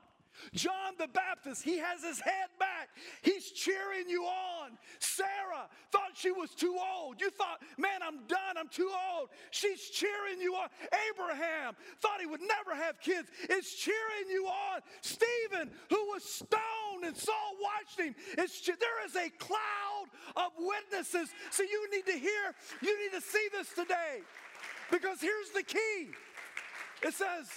John 0.54 0.93
the 0.97 1.08
Baptist, 1.08 1.63
he 1.63 1.78
has 1.78 2.04
his 2.04 2.19
head 2.19 2.49
back. 2.60 2.89
He's 3.21 3.51
cheering 3.51 4.10
you 4.10 4.23
on. 4.23 4.71
Sarah 4.99 5.69
thought 5.91 6.12
she 6.13 6.32
was 6.32 6.51
too 6.51 6.78
old. 6.78 7.19
You 7.21 7.30
thought, 7.30 7.62
man, 7.78 8.01
I'm 8.04 8.25
done. 8.28 8.58
I'm 8.58 8.67
too 8.67 8.91
old. 9.12 9.30
She's 9.51 9.82
cheering 9.89 10.41
you 10.41 10.56
on. 10.56 10.69
Abraham 11.10 11.73
thought 12.01 12.19
he 12.19 12.25
would 12.25 12.41
never 12.41 12.75
have 12.75 12.99
kids. 12.99 13.30
Is 13.49 13.73
cheering 13.73 14.30
you 14.30 14.45
on. 14.47 14.82
Stephen, 15.01 15.71
who 15.89 16.06
was 16.12 16.23
stoned 16.23 17.06
and 17.06 17.15
Saul 17.15 17.56
watched 17.62 17.99
him. 17.99 18.15
It's, 18.38 18.65
there 18.65 19.06
is 19.06 19.15
a 19.15 19.30
cloud 19.38 20.06
of 20.36 20.51
witnesses. 20.58 21.30
So 21.51 21.63
you 21.63 21.89
need 21.91 22.06
to 22.06 22.17
hear, 22.17 22.54
you 22.82 23.04
need 23.04 23.15
to 23.17 23.21
see 23.21 23.47
this 23.51 23.69
today. 23.73 24.21
Because 24.91 25.21
here's 25.21 25.49
the 25.49 25.63
key. 25.63 26.09
It 27.03 27.13
says, 27.13 27.49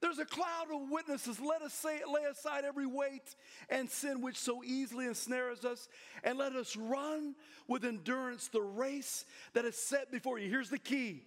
there's 0.00 0.18
a 0.18 0.24
cloud 0.24 0.66
of 0.72 0.90
witnesses. 0.90 1.40
Let 1.40 1.62
us 1.62 1.72
say, 1.72 2.00
lay 2.06 2.22
aside 2.30 2.64
every 2.64 2.86
weight 2.86 3.34
and 3.68 3.90
sin 3.90 4.20
which 4.20 4.36
so 4.36 4.62
easily 4.62 5.06
ensnares 5.06 5.64
us, 5.64 5.88
and 6.22 6.38
let 6.38 6.54
us 6.54 6.76
run 6.76 7.34
with 7.66 7.84
endurance 7.84 8.48
the 8.48 8.62
race 8.62 9.24
that 9.54 9.64
is 9.64 9.76
set 9.76 10.12
before 10.12 10.38
you. 10.38 10.48
Here's 10.48 10.70
the 10.70 10.78
key 10.78 11.24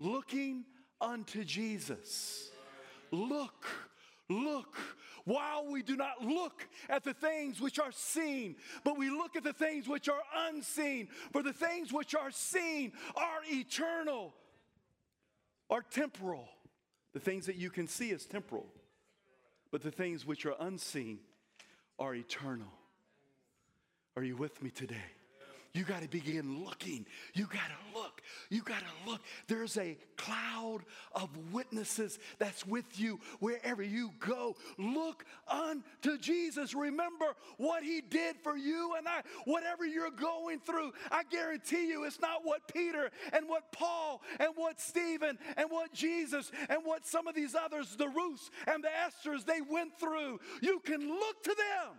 looking 0.00 0.64
unto 1.00 1.44
Jesus. 1.44 2.50
Look, 3.10 3.66
look. 4.28 4.76
While 5.24 5.66
we 5.70 5.82
do 5.82 5.94
not 5.94 6.24
look 6.24 6.66
at 6.88 7.04
the 7.04 7.12
things 7.12 7.60
which 7.60 7.78
are 7.78 7.92
seen, 7.92 8.56
but 8.82 8.96
we 8.96 9.10
look 9.10 9.36
at 9.36 9.44
the 9.44 9.52
things 9.52 9.86
which 9.86 10.08
are 10.08 10.22
unseen. 10.48 11.08
For 11.32 11.42
the 11.42 11.52
things 11.52 11.92
which 11.92 12.14
are 12.14 12.30
seen 12.30 12.92
are 13.14 13.40
eternal, 13.50 14.32
are 15.68 15.82
temporal 15.82 16.48
the 17.12 17.20
things 17.20 17.46
that 17.46 17.56
you 17.56 17.70
can 17.70 17.88
see 17.88 18.10
is 18.10 18.26
temporal, 18.26 18.66
but 19.70 19.82
the 19.82 19.90
things 19.90 20.26
which 20.26 20.46
are 20.46 20.54
unseen 20.60 21.18
are 21.98 22.14
eternal. 22.14 22.72
Are 24.16 24.22
you 24.22 24.36
with 24.36 24.62
me 24.62 24.70
today? 24.70 24.96
You 25.74 25.84
got 25.84 26.02
to 26.02 26.08
begin 26.08 26.64
looking. 26.64 27.06
You 27.34 27.44
got 27.44 27.68
to 27.68 27.98
look. 27.98 28.22
You 28.48 28.62
got 28.62 28.80
to 28.80 29.10
look. 29.10 29.20
There's 29.48 29.76
a 29.76 29.98
cloud 30.16 30.80
of 31.12 31.28
witnesses 31.52 32.18
that's 32.38 32.66
with 32.66 32.98
you 32.98 33.20
wherever 33.40 33.82
you 33.82 34.10
go. 34.18 34.56
Look 34.78 35.24
unto 35.46 36.16
Jesus. 36.18 36.74
Remember 36.74 37.26
what 37.58 37.82
he 37.82 38.00
did 38.00 38.36
for 38.42 38.56
you 38.56 38.94
and 38.96 39.06
I. 39.06 39.20
Whatever 39.44 39.84
you're 39.84 40.10
going 40.10 40.60
through, 40.60 40.92
I 41.10 41.22
guarantee 41.30 41.88
you 41.88 42.04
it's 42.04 42.20
not 42.20 42.44
what 42.44 42.72
Peter 42.72 43.10
and 43.32 43.46
what 43.46 43.70
Paul 43.70 44.22
and 44.40 44.50
what 44.56 44.80
Stephen 44.80 45.38
and 45.56 45.70
what 45.70 45.92
Jesus 45.92 46.50
and 46.70 46.80
what 46.84 47.06
some 47.06 47.26
of 47.26 47.34
these 47.34 47.54
others, 47.54 47.94
the 47.96 48.08
Ruths 48.08 48.50
and 48.66 48.82
the 48.82 48.88
Esthers, 48.88 49.44
they 49.44 49.60
went 49.60 49.98
through. 50.00 50.40
You 50.62 50.80
can 50.80 51.06
look 51.06 51.42
to 51.44 51.54
them 51.54 51.96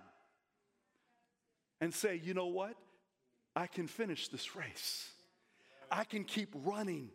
and 1.81 1.93
say, 1.93 2.19
you 2.23 2.33
know 2.33 2.47
what? 2.47 2.75
I 3.59 3.67
can 3.67 3.87
finish 3.87 4.29
this 4.29 4.55
race. 4.55 5.11
I 5.91 6.05
can 6.05 6.23
keep 6.23 6.55
running. 6.63 7.09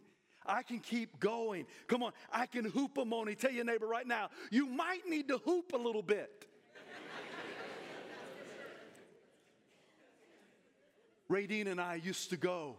I 0.44 0.62
can 0.62 0.78
keep 0.78 1.18
going. 1.18 1.64
Come 1.86 2.02
on, 2.02 2.12
I 2.30 2.44
can 2.44 2.70
hupomone. 2.70 3.34
Tell 3.38 3.50
your 3.50 3.64
neighbor 3.64 3.86
right 3.86 4.06
now, 4.06 4.28
you 4.50 4.66
might 4.66 5.08
need 5.08 5.26
to 5.28 5.38
hoop 5.38 5.72
a 5.72 5.78
little 5.78 6.02
bit. 6.02 6.44
Radine 11.30 11.68
and 11.68 11.80
I 11.80 11.94
used 11.94 12.28
to 12.28 12.36
go. 12.36 12.76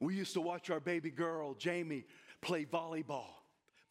We 0.00 0.16
used 0.16 0.34
to 0.34 0.40
watch 0.40 0.68
our 0.68 0.80
baby 0.80 1.12
girl, 1.12 1.54
Jamie, 1.54 2.04
play 2.40 2.64
volleyball. 2.64 3.43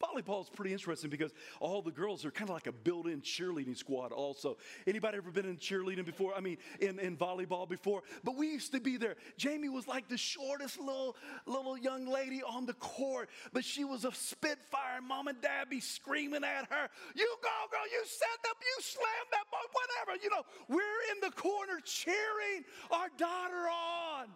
Volleyball 0.04 0.42
is 0.42 0.50
pretty 0.50 0.72
interesting 0.72 1.10
because 1.10 1.32
all 1.60 1.82
the 1.82 1.90
girls 1.90 2.24
are 2.24 2.30
kind 2.30 2.50
of 2.50 2.54
like 2.54 2.66
a 2.66 2.72
built-in 2.72 3.20
cheerleading 3.20 3.76
squad 3.76 4.12
also. 4.12 4.56
Anybody 4.86 5.18
ever 5.18 5.30
been 5.30 5.46
in 5.46 5.56
cheerleading 5.56 6.04
before? 6.04 6.34
I 6.34 6.40
mean, 6.40 6.58
in, 6.80 6.98
in 6.98 7.16
volleyball 7.16 7.68
before? 7.68 8.02
But 8.22 8.36
we 8.36 8.48
used 8.48 8.72
to 8.72 8.80
be 8.80 8.96
there. 8.96 9.16
Jamie 9.36 9.68
was 9.68 9.86
like 9.86 10.08
the 10.08 10.16
shortest 10.16 10.78
little, 10.78 11.16
little 11.46 11.78
young 11.78 12.06
lady 12.06 12.42
on 12.42 12.66
the 12.66 12.74
court, 12.74 13.30
but 13.52 13.64
she 13.64 13.84
was 13.84 14.04
a 14.04 14.12
spitfire. 14.12 15.00
Mom 15.06 15.28
and 15.28 15.40
dad 15.40 15.70
be 15.70 15.80
screaming 15.80 16.44
at 16.44 16.70
her, 16.70 16.88
you 17.14 17.36
go, 17.42 17.48
girl, 17.70 17.86
you 17.90 18.02
set 18.04 18.50
up, 18.50 18.56
you 18.60 18.82
slam 18.82 19.06
that 19.30 19.44
ball, 19.50 19.60
whatever. 19.72 20.22
You 20.22 20.30
know, 20.30 20.42
we're 20.68 21.14
in 21.14 21.20
the 21.20 21.30
corner 21.30 21.80
cheering 21.84 22.64
our 22.90 23.08
daughter 23.16 23.68
on. 23.68 24.26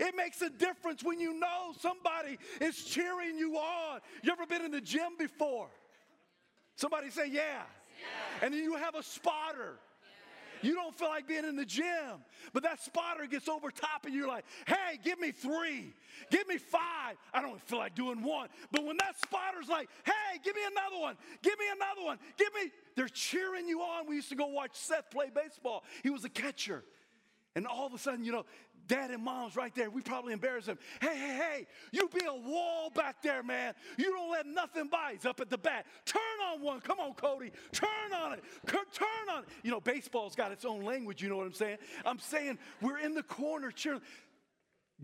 It 0.00 0.16
makes 0.16 0.42
a 0.42 0.50
difference 0.50 1.02
when 1.02 1.20
you 1.20 1.38
know 1.38 1.72
somebody 1.80 2.38
is 2.60 2.84
cheering 2.84 3.38
you 3.38 3.56
on. 3.56 4.00
You 4.22 4.32
ever 4.32 4.46
been 4.46 4.62
in 4.62 4.70
the 4.70 4.80
gym 4.80 5.12
before? 5.18 5.68
Somebody 6.76 7.10
say, 7.10 7.28
yeah. 7.28 7.62
yeah. 7.62 8.42
And 8.42 8.52
then 8.52 8.62
you 8.62 8.74
have 8.76 8.94
a 8.94 9.02
spotter. 9.02 9.78
You 10.64 10.74
don't 10.74 10.96
feel 10.96 11.08
like 11.08 11.28
being 11.28 11.44
in 11.44 11.56
the 11.56 11.64
gym, 11.66 12.24
but 12.54 12.62
that 12.62 12.82
spotter 12.82 13.26
gets 13.26 13.48
over 13.48 13.70
top 13.70 14.06
and 14.06 14.14
you're 14.14 14.26
like, 14.26 14.46
hey, 14.66 14.98
give 15.04 15.20
me 15.20 15.30
three, 15.30 15.92
give 16.30 16.48
me 16.48 16.56
five. 16.56 17.16
I 17.34 17.42
don't 17.42 17.60
feel 17.68 17.78
like 17.78 17.94
doing 17.94 18.22
one. 18.22 18.48
But 18.72 18.84
when 18.84 18.96
that 18.96 19.20
spotter's 19.20 19.68
like, 19.68 19.90
hey, 20.04 20.40
give 20.42 20.56
me 20.56 20.62
another 20.64 21.02
one, 21.02 21.16
give 21.42 21.58
me 21.58 21.66
another 21.76 22.06
one, 22.06 22.18
give 22.38 22.48
me, 22.54 22.70
they're 22.96 23.08
cheering 23.08 23.68
you 23.68 23.82
on. 23.82 24.08
We 24.08 24.16
used 24.16 24.30
to 24.30 24.36
go 24.36 24.46
watch 24.46 24.70
Seth 24.72 25.10
play 25.10 25.26
baseball. 25.34 25.84
He 26.02 26.08
was 26.08 26.24
a 26.24 26.30
catcher. 26.30 26.82
And 27.56 27.66
all 27.66 27.86
of 27.86 27.94
a 27.94 27.98
sudden, 27.98 28.24
you 28.24 28.32
know, 28.32 28.44
dad 28.88 29.10
and 29.10 29.22
mom's 29.22 29.56
right 29.56 29.74
there. 29.74 29.90
We 29.90 30.02
probably 30.02 30.32
embarrass 30.32 30.66
them. 30.66 30.78
Hey, 31.00 31.16
hey, 31.16 31.36
hey, 31.36 31.66
you 31.92 32.08
be 32.08 32.24
a 32.26 32.34
wall 32.34 32.90
back 32.90 33.22
there, 33.22 33.42
man. 33.42 33.74
You 33.96 34.10
don't 34.10 34.30
let 34.30 34.46
nothing 34.46 34.88
by. 34.88 35.12
He's 35.12 35.24
up 35.24 35.40
at 35.40 35.50
the 35.50 35.58
bat. 35.58 35.86
Turn 36.04 36.20
on 36.52 36.60
one. 36.60 36.80
Come 36.80 36.98
on, 36.98 37.14
Cody. 37.14 37.52
Turn 37.72 38.12
on 38.14 38.32
it. 38.32 38.44
Turn 38.66 39.06
on 39.32 39.42
it. 39.42 39.48
You 39.62 39.70
know, 39.70 39.80
baseball's 39.80 40.34
got 40.34 40.52
its 40.52 40.64
own 40.64 40.84
language. 40.84 41.22
You 41.22 41.28
know 41.28 41.36
what 41.36 41.46
I'm 41.46 41.52
saying? 41.52 41.78
I'm 42.04 42.18
saying 42.18 42.58
we're 42.80 42.98
in 42.98 43.14
the 43.14 43.22
corner 43.22 43.70
cheering. 43.70 44.00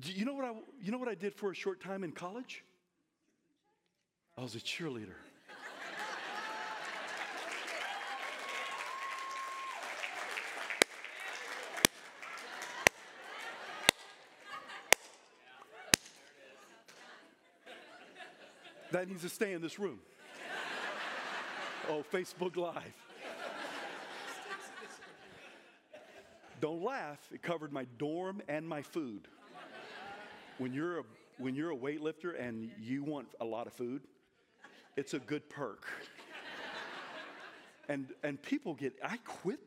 You 0.03 0.25
know 0.25 0.35
what 0.35 0.45
I, 0.45 0.53
you 0.83 0.93
know 0.93 0.99
what 0.99 1.09
I 1.09 1.15
did 1.15 1.35
for 1.35 1.51
a 1.51 1.55
short 1.55 1.81
time 1.81 2.05
in 2.05 2.13
college? 2.13 2.65
I 4.37 4.43
was 4.43 4.55
a 4.55 4.61
cheerleader. 4.61 5.17
That 18.92 19.09
needs 19.09 19.22
to 19.22 19.29
stay 19.29 19.53
in 19.53 19.62
this 19.62 19.79
room. 19.79 20.00
oh, 21.88 22.05
Facebook 22.12 22.57
Live. 22.57 22.83
Don't 26.61 26.83
laugh. 26.83 27.18
It 27.33 27.40
covered 27.40 27.72
my 27.72 27.87
dorm 27.98 28.42
and 28.48 28.68
my 28.68 28.83
food. 28.83 29.29
When 30.59 30.74
you're 30.74 30.98
a, 31.00 31.03
when 31.38 31.55
you're 31.55 31.70
a 31.70 31.76
weightlifter 31.76 32.38
and 32.38 32.70
you 32.79 33.03
want 33.03 33.29
a 33.40 33.44
lot 33.44 33.66
of 33.66 33.72
food, 33.72 34.03
it's 34.96 35.14
a 35.14 35.18
good 35.20 35.48
perk. 35.48 35.87
And, 37.88 38.09
and 38.22 38.40
people 38.42 38.74
get, 38.74 38.94
I 39.03 39.16
quit 39.24 39.61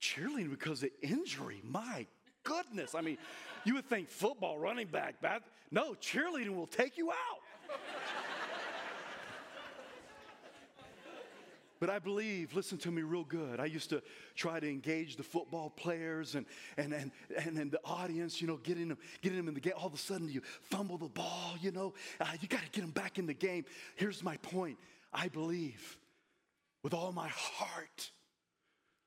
cheerleading 0.00 0.50
because 0.50 0.82
of 0.82 0.90
injury. 1.02 1.60
My 1.62 2.06
goodness. 2.42 2.94
I 2.94 3.02
mean, 3.02 3.18
you 3.64 3.74
would 3.74 3.88
think 3.88 4.08
football, 4.08 4.58
running 4.58 4.88
back, 4.88 5.20
bad. 5.20 5.42
No, 5.70 5.94
cheerleading 5.94 6.54
will 6.56 6.66
take 6.66 6.98
you 6.98 7.10
out. 7.10 7.40
But 11.80 11.90
I 11.90 11.98
believe, 12.00 12.54
listen 12.54 12.76
to 12.78 12.90
me 12.90 13.02
real 13.02 13.24
good. 13.24 13.60
I 13.60 13.66
used 13.66 13.90
to 13.90 14.02
try 14.34 14.58
to 14.58 14.68
engage 14.68 15.16
the 15.16 15.22
football 15.22 15.70
players 15.70 16.34
and, 16.34 16.44
and, 16.76 16.92
and, 16.92 17.12
and, 17.36 17.56
and 17.56 17.70
the 17.70 17.80
audience, 17.84 18.40
you 18.40 18.48
know, 18.48 18.56
getting 18.56 18.88
them, 18.88 18.98
getting 19.22 19.38
them 19.38 19.46
in 19.48 19.54
the 19.54 19.60
game. 19.60 19.74
All 19.76 19.86
of 19.86 19.94
a 19.94 19.98
sudden, 19.98 20.28
you 20.28 20.42
fumble 20.62 20.98
the 20.98 21.08
ball, 21.08 21.54
you 21.60 21.70
know, 21.70 21.94
uh, 22.20 22.26
you 22.40 22.48
got 22.48 22.62
to 22.62 22.70
get 22.70 22.80
them 22.80 22.90
back 22.90 23.18
in 23.18 23.26
the 23.26 23.34
game. 23.34 23.64
Here's 23.94 24.24
my 24.24 24.36
point 24.38 24.76
I 25.12 25.28
believe 25.28 25.96
with 26.82 26.94
all 26.94 27.12
my 27.12 27.28
heart 27.28 28.10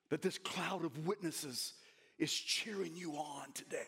that 0.09 0.21
this 0.21 0.37
cloud 0.37 0.85
of 0.85 1.05
witnesses 1.05 1.73
is 2.17 2.31
cheering 2.31 2.95
you 2.95 3.13
on 3.13 3.51
today. 3.53 3.87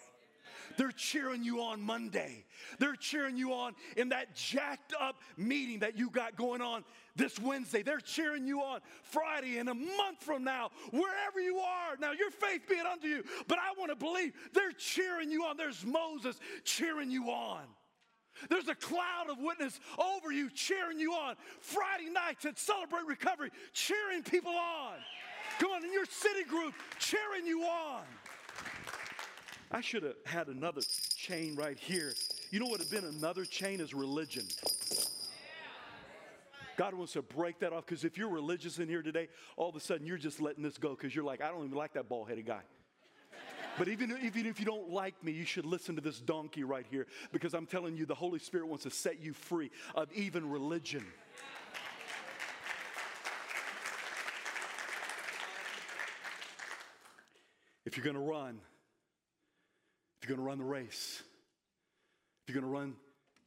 They're 0.78 0.92
cheering 0.92 1.44
you 1.44 1.62
on 1.62 1.82
Monday. 1.82 2.46
They're 2.80 2.96
cheering 2.96 3.38
you 3.38 3.54
on 3.54 3.74
in 3.98 4.10
that 4.10 4.36
jacked 4.36 4.94
up 5.00 5.18
meeting 5.38 5.80
that 5.80 5.98
you 5.98 6.10
got 6.10 6.36
going 6.36 6.62
on 6.62 6.84
this 7.16 7.40
Wednesday. 7.40 7.84
They're 7.84 8.00
cheering 8.00 8.48
you 8.48 8.62
on 8.62 8.80
Friday 9.04 9.58
and 9.58 9.70
a 9.70 9.74
month 9.74 10.22
from 10.22 10.44
now, 10.44 10.72
wherever 10.92 11.40
you 11.40 11.60
are. 11.60 11.96
Now, 12.00 12.12
your 12.12 12.32
faith 12.32 12.68
be 12.68 12.76
it 12.76 12.86
unto 12.86 13.08
you, 13.08 13.24
but 13.48 13.60
I 13.60 13.78
want 13.78 13.92
to 13.92 13.96
believe 13.96 14.34
they're 14.54 14.72
cheering 14.72 15.32
you 15.32 15.44
on. 15.46 15.58
There's 15.58 15.86
Moses 15.86 16.40
cheering 16.64 17.12
you 17.12 17.30
on. 17.30 17.64
There's 18.50 18.68
a 18.68 18.76
cloud 18.76 19.30
of 19.30 19.38
witness 19.40 19.80
over 19.98 20.32
you, 20.32 20.50
cheering 20.50 21.00
you 21.00 21.14
on. 21.14 21.36
Friday 21.62 22.10
nights 22.10 22.46
at 22.46 22.58
Celebrate 22.58 23.06
Recovery, 23.08 23.52
cheering 23.74 24.24
people 24.24 24.54
on. 24.54 24.96
Come 25.60 25.72
on, 25.72 25.84
in 25.84 25.94
your 25.94 26.06
city 26.06 26.44
group, 26.44 26.74
cheering 27.00 27.46
you 27.46 27.64
on. 27.64 28.02
I 29.74 29.82
should 29.82 30.04
have 30.04 30.16
had 30.26 30.48
another 30.50 30.82
chain 31.16 31.56
right 31.56 31.78
here. 31.80 32.14
You 32.52 32.60
know 32.60 32.66
what 32.68 32.80
would 32.80 32.82
have 32.82 32.92
been 32.92 33.10
another 33.18 33.44
chain 33.44 33.80
is 33.82 33.92
religion. 33.94 34.46
God 36.78 36.94
wants 36.94 37.14
to 37.14 37.24
break 37.24 37.60
that 37.60 37.74
off 37.74 37.86
because 37.86 38.04
if 38.04 38.18
you're 38.18 38.30
religious 38.30 38.78
in 38.78 38.88
here 38.88 39.02
today, 39.02 39.30
all 39.58 39.70
of 39.70 39.76
a 39.76 39.80
sudden 39.80 40.06
you're 40.06 40.18
just 40.18 40.40
letting 40.40 40.64
this 40.64 40.78
go 40.78 40.92
because 40.92 41.16
you're 41.16 41.24
like, 41.24 41.42
I 41.42 41.50
don't 41.50 41.66
even 41.66 41.78
like 41.78 41.94
that 41.94 42.08
bald 42.08 42.30
headed 42.30 42.46
guy. 42.46 42.62
But 43.78 43.88
even, 43.88 44.16
even 44.24 44.46
if 44.46 44.60
you 44.60 44.66
don't 44.66 44.90
like 44.92 45.24
me, 45.24 45.32
you 45.32 45.46
should 45.46 45.66
listen 45.66 45.96
to 45.96 46.02
this 46.02 46.20
donkey 46.20 46.64
right 46.64 46.86
here 46.92 47.08
because 47.32 47.56
I'm 47.56 47.66
telling 47.66 47.98
you, 47.98 48.06
the 48.06 48.14
Holy 48.14 48.38
Spirit 48.38 48.68
wants 48.68 48.84
to 48.84 48.92
set 48.92 49.20
you 49.20 49.34
free 49.34 49.72
of 49.96 50.12
even 50.14 50.48
religion. 50.48 51.04
If 57.86 57.98
you're 57.98 58.04
going 58.04 58.16
to 58.16 58.22
run, 58.22 58.60
if 60.24 60.30
you're 60.30 60.38
going 60.38 60.46
to 60.46 60.50
run 60.50 60.58
the 60.58 60.64
race, 60.64 61.22
if 62.48 62.54
you're 62.54 62.62
going 62.62 62.74
to 62.74 62.80
run 62.80 62.96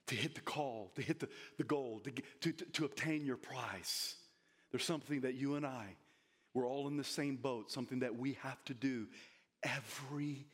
to 0.08 0.14
hit 0.14 0.34
the 0.34 0.42
call, 0.42 0.92
to 0.94 1.00
hit 1.00 1.18
the, 1.18 1.28
the 1.56 1.64
goal, 1.64 2.00
to, 2.00 2.12
to, 2.42 2.52
to, 2.52 2.64
to 2.66 2.84
obtain 2.84 3.24
your 3.24 3.38
prize, 3.38 4.14
there's 4.70 4.84
something 4.84 5.22
that 5.22 5.34
you 5.34 5.54
and 5.54 5.64
I, 5.64 5.96
we're 6.52 6.68
all 6.68 6.86
in 6.86 6.98
the 6.98 7.04
same 7.04 7.36
boat, 7.36 7.72
something 7.72 8.00
that 8.00 8.18
we 8.18 8.34
have 8.42 8.62
to 8.66 8.74
do 8.74 9.06
every, 9.62 10.46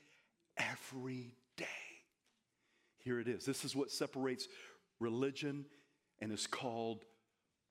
every 0.57 1.35
day. 1.57 1.67
Here 3.01 3.19
it 3.19 3.27
is. 3.27 3.45
This 3.45 3.65
is 3.65 3.75
what 3.75 3.91
separates 3.91 4.47
religion 5.01 5.65
and 6.21 6.31
is 6.31 6.47
called 6.47 7.05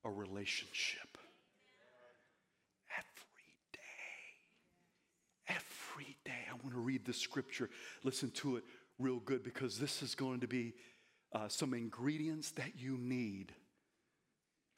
a 0.04 0.12
relationship. 0.12 1.18
I 6.52 6.54
want 6.64 6.74
to 6.74 6.82
read 6.82 7.06
the 7.06 7.14
scripture. 7.14 7.70
Listen 8.04 8.30
to 8.32 8.58
it 8.58 8.64
real 9.00 9.20
good 9.20 9.44
because 9.44 9.80
this 9.80 10.02
is 10.04 10.16
going 10.16 10.42
to 10.42 10.48
be 10.48 10.74
uh, 11.34 11.48
some 11.48 11.74
ingredients 11.74 12.52
that 12.52 12.78
you 12.78 12.98
need. 12.98 13.54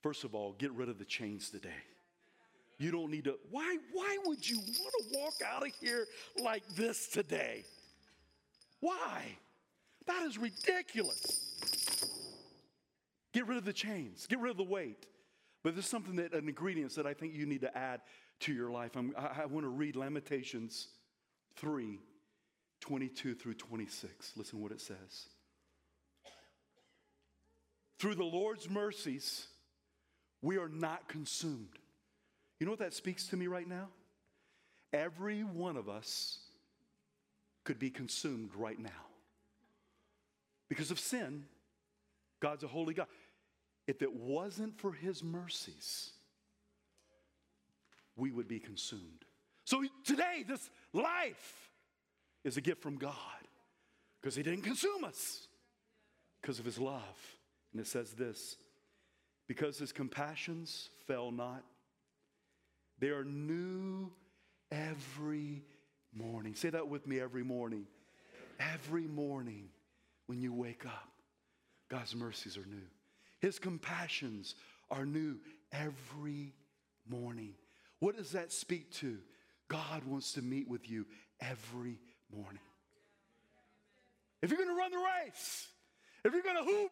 First 0.01 0.23
of 0.23 0.35
all, 0.35 0.53
get 0.53 0.71
rid 0.73 0.89
of 0.89 0.99
the 0.99 1.05
chains 1.05 1.49
today. 1.49 1.69
You 2.77 2.91
don't 2.91 3.11
need 3.11 3.25
to. 3.25 3.37
Why, 3.49 3.77
why 3.91 4.17
would 4.25 4.47
you 4.47 4.57
want 4.57 4.93
to 4.99 5.19
walk 5.19 5.33
out 5.45 5.65
of 5.65 5.73
here 5.79 6.05
like 6.41 6.63
this 6.75 7.07
today? 7.07 7.63
Why? 8.79 9.37
That 10.05 10.23
is 10.23 10.37
ridiculous. 10.37 12.09
Get 13.33 13.47
rid 13.47 13.57
of 13.57 13.65
the 13.65 13.73
chains, 13.73 14.27
get 14.27 14.39
rid 14.39 14.51
of 14.51 14.57
the 14.57 14.63
weight. 14.63 15.07
But 15.63 15.75
there's 15.75 15.87
something 15.87 16.17
that, 16.17 16.33
an 16.33 16.49
ingredients 16.49 16.95
that 16.95 17.07
I 17.07 17.13
think 17.13 17.33
you 17.33 17.45
need 17.45 17.61
to 17.61 17.75
add 17.75 18.01
to 18.41 18.53
your 18.53 18.69
life. 18.69 18.97
I'm, 18.97 19.13
I, 19.17 19.43
I 19.43 19.45
want 19.45 19.63
to 19.63 19.69
read 19.69 19.95
Lamentations 19.95 20.89
3 21.57 21.99
22 22.81 23.35
through 23.35 23.53
26. 23.53 24.33
Listen 24.35 24.61
what 24.61 24.73
it 24.73 24.81
says. 24.81 25.29
Through 27.97 28.15
the 28.15 28.25
Lord's 28.25 28.69
mercies, 28.69 29.47
we 30.41 30.57
are 30.57 30.67
not 30.67 31.07
consumed. 31.07 31.79
You 32.59 32.65
know 32.65 32.73
what 32.73 32.79
that 32.79 32.93
speaks 32.93 33.27
to 33.27 33.37
me 33.37 33.47
right 33.47 33.67
now? 33.67 33.87
Every 34.91 35.43
one 35.43 35.77
of 35.77 35.87
us 35.87 36.39
could 37.63 37.79
be 37.79 37.89
consumed 37.89 38.51
right 38.55 38.77
now. 38.77 38.89
Because 40.67 40.91
of 40.91 40.99
sin, 40.99 41.45
God's 42.41 42.63
a 42.63 42.67
holy 42.67 42.93
God. 42.93 43.07
If 43.87 44.01
it 44.01 44.13
wasn't 44.13 44.77
for 44.77 44.91
his 44.91 45.23
mercies, 45.23 46.11
we 48.17 48.31
would 48.31 48.49
be 48.49 48.59
consumed. 48.59 49.23
So 49.65 49.83
today, 50.03 50.43
this 50.45 50.69
life 50.93 51.69
is 52.43 52.57
a 52.57 52.61
gift 52.61 52.81
from 52.81 52.97
God 52.97 53.13
because 54.21 54.35
he 54.35 54.43
didn't 54.43 54.63
consume 54.63 55.03
us 55.03 55.47
because 56.41 56.59
of 56.59 56.65
his 56.65 56.77
love. 56.77 57.01
And 57.71 57.81
it 57.81 57.87
says 57.87 58.13
this 58.13 58.57
because 59.47 59.77
his 59.77 59.91
compassions 59.91 60.89
fell 61.07 61.31
not, 61.31 61.63
they 62.99 63.09
are 63.09 63.23
new 63.23 64.11
every 64.71 65.63
morning. 66.13 66.55
Say 66.55 66.69
that 66.69 66.87
with 66.87 67.07
me 67.07 67.19
every 67.19 67.43
morning. 67.43 67.85
Every 68.59 69.07
morning 69.07 69.69
when 70.27 70.41
you 70.41 70.53
wake 70.53 70.85
up, 70.85 71.09
God's 71.89 72.15
mercies 72.15 72.57
are 72.57 72.65
new. 72.65 72.87
His 73.39 73.59
compassions 73.59 74.55
are 74.89 75.05
new 75.05 75.37
every 75.71 76.53
morning. 77.07 77.55
What 77.99 78.15
does 78.15 78.31
that 78.31 78.51
speak 78.51 78.91
to? 78.93 79.17
God 79.73 80.03
wants 80.05 80.33
to 80.33 80.43
meet 80.43 80.69
with 80.69 80.87
you 80.87 81.07
every 81.41 81.97
morning. 82.31 82.61
If 84.43 84.51
you're 84.51 84.57
going 84.57 84.69
to 84.69 84.75
run 84.75 84.91
the 84.91 84.97
race, 85.25 85.67
if 86.23 86.31
you're 86.31 86.43
going 86.43 86.57
to 86.57 86.63
hoop, 86.63 86.91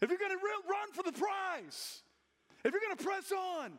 if 0.00 0.08
you're 0.08 0.18
going 0.18 0.30
to 0.30 0.38
run 0.38 0.92
for 0.94 1.02
the 1.02 1.12
prize, 1.12 2.00
if 2.64 2.72
you're 2.72 2.80
going 2.80 2.96
to 2.96 3.04
press 3.04 3.30
on, 3.30 3.72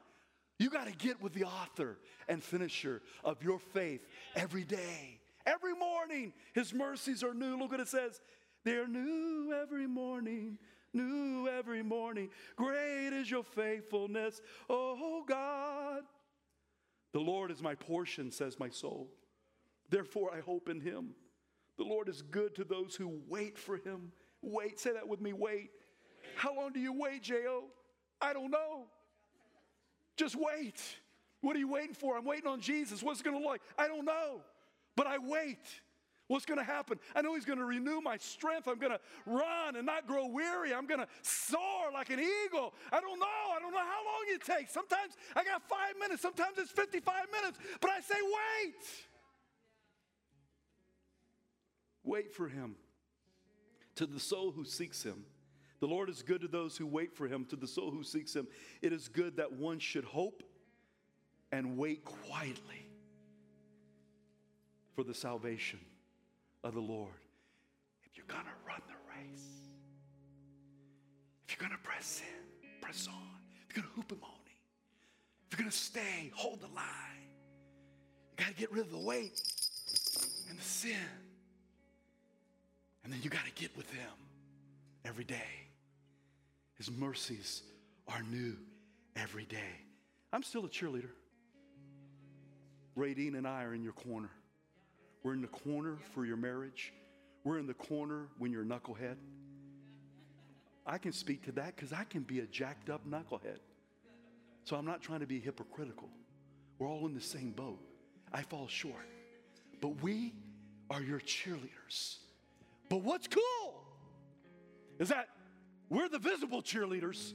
you 0.59 0.70
got 0.70 0.86
to 0.86 0.93
get 0.93 1.20
with 1.24 1.34
the 1.34 1.45
author 1.45 1.97
and 2.30 2.43
finisher 2.43 3.01
of 3.24 3.41
your 3.41 3.57
faith 3.57 4.05
every 4.36 4.63
day. 4.63 5.20
Every 5.47 5.74
morning, 5.74 6.34
his 6.53 6.72
mercies 6.72 7.24
are 7.24 7.34
new. 7.34 7.57
Look 7.57 7.72
what 7.72 7.80
it 7.80 7.88
says. 7.88 8.22
They're 8.63 8.88
new 8.88 9.55
every 9.59 9.88
morning, 9.88 10.59
new 10.93 11.47
every 11.47 11.82
morning. 11.82 12.30
Great 12.57 13.09
is 13.11 13.32
your 13.32 13.43
faithfulness, 13.43 14.39
oh 14.70 15.24
God. 15.28 15.64
The 17.16 17.22
Lord 17.22 17.49
is 17.49 17.61
my 17.61 17.76
portion, 17.76 18.30
says 18.30 18.59
my 18.59 18.68
soul. 18.68 19.07
Therefore, 19.89 20.32
I 20.36 20.41
hope 20.41 20.68
in 20.68 20.82
him. 20.82 21.16
The 21.78 21.86
Lord 21.86 22.09
is 22.09 22.22
good 22.22 22.53
to 22.55 22.66
those 22.66 22.93
who 22.93 23.22
wait 23.30 23.57
for 23.57 23.78
him. 23.78 24.11
Wait, 24.41 24.82
say 24.82 24.91
that 24.91 25.07
with 25.07 25.22
me 25.22 25.32
wait. 25.32 25.70
How 26.36 26.53
long 26.53 26.74
do 26.74 26.82
you 26.82 26.91
wait, 26.91 27.24
J.O.? 27.24 27.68
I 28.20 28.34
don't 28.34 28.51
know. 28.51 28.88
Just 30.18 30.36
wait. 30.36 30.82
What 31.39 31.55
are 31.55 31.59
you 31.59 31.70
waiting 31.70 31.93
for? 31.93 32.18
I'm 32.18 32.26
waiting 32.26 32.47
on 32.47 32.59
Jesus. 32.59 33.01
What's 33.01 33.22
it 33.22 33.24
going 33.24 33.38
to 33.38 33.41
look 33.41 33.49
like? 33.49 33.61
I 33.78 33.88
don't 33.88 34.03
know. 34.03 34.41
But 34.97 35.07
I 35.07 35.18
wait. 35.18 35.66
What's 36.28 36.45
going 36.45 36.57
to 36.57 36.65
happen? 36.65 36.99
I 37.15 37.21
know 37.21 37.36
He's 37.36 37.45
going 37.45 37.59
to 37.59 37.65
renew 37.65 38.01
my 38.01 38.17
strength. 38.17 38.67
I'm 38.67 38.80
going 38.80 38.93
to 38.93 38.99
run 39.28 39.76
and 39.76 39.86
not 39.86 40.07
grow 40.07 40.26
weary. 40.26 40.73
I'm 40.73 40.88
going 40.88 40.99
to 40.99 41.07
soar 41.21 41.91
like 41.93 42.09
an 42.09 42.19
eagle. 42.19 42.73
I 42.91 42.99
don't 42.99 43.19
know. 43.19 43.26
I 43.55 43.59
don't 43.59 43.71
know 43.71 43.78
how 43.78 44.03
long 44.03 44.26
it 44.30 44.43
takes. 44.43 44.73
Sometimes 44.73 45.13
I 45.36 45.43
got 45.43 45.61
five 45.69 45.93
minutes, 45.99 46.21
sometimes 46.21 46.57
it's 46.57 46.71
55 46.71 47.13
minutes, 47.32 47.59
but 47.80 47.91
I 47.91 47.99
say, 47.99 48.15
wait. 48.23 48.86
Wait 52.03 52.34
for 52.34 52.47
Him. 52.47 52.76
To 53.95 54.05
the 54.05 54.19
soul 54.19 54.51
who 54.51 54.65
seeks 54.65 55.03
Him, 55.03 55.26
the 55.80 55.88
Lord 55.88 56.09
is 56.09 56.23
good 56.23 56.41
to 56.41 56.47
those 56.47 56.76
who 56.76 56.88
wait 56.88 57.15
for 57.15 57.28
Him, 57.28 57.45
to 57.45 57.55
the 57.55 57.67
soul 57.67 57.91
who 57.91 58.03
seeks 58.03 58.36
Him. 58.36 58.47
It 58.82 58.93
is 58.93 59.07
good 59.07 59.38
that 59.38 59.53
one 59.53 59.78
should 59.78 60.05
hope 60.05 60.43
and 61.51 61.78
wait 61.78 62.03
quietly 62.03 62.89
for 64.95 65.03
the 65.03 65.13
salvation 65.13 65.80
of 66.66 66.74
the 66.74 66.82
Lord. 66.82 67.13
If 68.03 68.18
you're 68.18 68.26
going 68.28 68.43
to 68.43 68.68
run 68.68 68.82
the 68.88 68.95
race, 69.18 69.47
if 71.47 71.53
you're 71.53 71.68
going 71.68 71.78
to 71.80 71.88
press 71.88 72.22
in, 72.22 72.82
press 72.82 73.07
on, 73.07 73.39
if 73.70 73.76
you're 73.76 73.84
going 73.84 73.93
to 73.93 74.16
hupomone 74.16 74.36
if 75.55 75.59
you're 75.59 75.63
going 75.63 75.72
to 75.72 75.78
stay, 75.78 76.32
hold 76.34 76.59
the 76.59 76.74
line, 76.76 77.30
you 78.32 78.43
got 78.43 78.47
to 78.47 78.59
get 78.59 78.72
rid 78.72 78.82
of 78.82 78.91
the 78.91 78.97
weight 78.97 79.39
and 80.49 80.59
the 80.59 80.63
sin. 80.63 80.95
And 83.03 83.13
then 83.13 83.20
you 83.22 83.30
got 83.30 83.45
to 83.45 83.51
get 83.51 83.76
with 83.78 83.89
him 83.91 84.09
every 85.05 85.24
day. 85.24 85.36
His 86.78 86.89
mercies 86.91 87.61
are 88.07 88.24
new 88.24 88.57
every 89.16 89.45
day. 89.45 89.80
I'm 90.34 90.43
still 90.43 90.66
a 90.66 90.70
cheerleader. 90.70 91.11
Radine 92.97 93.38
and 93.38 93.47
I 93.47 93.63
are 93.63 93.74
in 93.74 93.84
your 93.84 93.93
corner. 93.93 94.32
We're 95.26 95.34
in 95.34 95.41
the 95.41 95.47
corner 95.47 95.97
for 96.13 96.23
your 96.23 96.38
marriage. 96.38 96.93
We're 97.43 97.57
in 97.57 97.65
the 97.65 97.73
corner 97.73 98.28
when 98.38 98.51
you're 98.51 98.61
a 98.61 98.65
knucklehead. 98.65 99.15
I 100.86 100.99
can 100.99 101.11
speak 101.13 101.43
to 101.45 101.51
that 101.53 101.76
because 101.76 101.91
I 101.91 102.03
can 102.03 102.21
be 102.21 102.41
a 102.41 102.45
jacked 102.45 102.91
up 102.91 103.09
knucklehead. 103.09 103.57
So 104.65 104.76
I'm 104.76 104.86
not 104.86 105.01
trying 105.01 105.21
to 105.21 105.26
be 105.26 105.39
hypocritical. 105.39 106.09
We're 106.78 106.88
all 106.88 107.07
in 107.07 107.15
the 107.15 107.21
same 107.21 107.53
boat. 107.53 107.80
I 108.32 108.43
fall 108.43 108.67
short. 108.67 109.07
But 109.82 109.99
we 110.03 110.36
are 110.91 111.01
your 111.01 111.21
cheerleaders. 111.21 112.17
But 112.88 112.97
what's 112.97 113.28
cool 113.28 113.84
is 114.99 115.09
that 115.09 115.30
we're 115.89 116.07
the 116.07 116.19
visible 116.19 116.61
cheerleaders, 116.61 117.34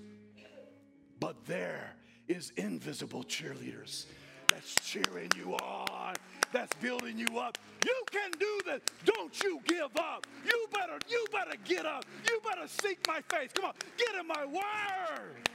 but 1.18 1.45
there 1.45 1.97
is 2.28 2.53
invisible 2.57 3.24
cheerleaders 3.24 4.07
that's 4.47 4.76
cheering 4.76 5.30
you 5.36 5.55
on 5.55 6.14
that's 6.53 6.74
building 6.76 7.18
you 7.18 7.38
up. 7.38 7.59
You 7.84 8.03
can 8.11 8.30
do 8.38 8.61
this. 8.66 8.80
Don't 9.05 9.42
you 9.42 9.61
give 9.66 9.96
up. 9.96 10.26
You 10.44 10.66
better, 10.72 10.98
you 11.09 11.24
better 11.32 11.57
get 11.64 11.86
up. 11.86 12.05
You 12.28 12.40
better 12.44 12.66
seek 12.66 13.07
my 13.07 13.20
face. 13.22 13.51
Come 13.55 13.66
on, 13.66 13.74
get 13.96 14.14
in 14.20 14.26
my 14.26 14.44
word. 14.44 15.48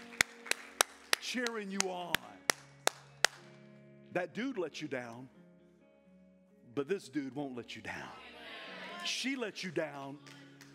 Cheering 1.22 1.72
you 1.72 1.80
on. 1.90 2.14
That 4.14 4.34
dude 4.34 4.58
let 4.58 4.82
you 4.82 4.88
down, 4.88 5.28
but 6.74 6.88
this 6.88 7.10
dude 7.10 7.36
won't 7.36 7.56
let 7.56 7.76
you 7.76 7.82
down. 7.82 8.10
She 9.04 9.36
let 9.36 9.64
you 9.64 9.72
down, 9.72 10.18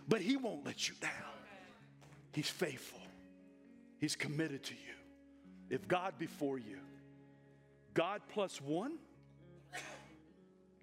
but 0.08 0.20
he 0.20 0.36
won't 0.36 0.64
let 0.66 0.88
you 0.88 0.94
down. 1.00 1.10
He's 2.32 2.50
faithful, 2.50 3.00
he's 3.98 4.14
committed 4.14 4.62
to 4.64 4.74
you. 4.74 4.94
If 5.70 5.88
God 5.88 6.14
before 6.18 6.58
you, 6.58 6.78
God 7.94 8.20
plus 8.28 8.60
one 8.60 8.98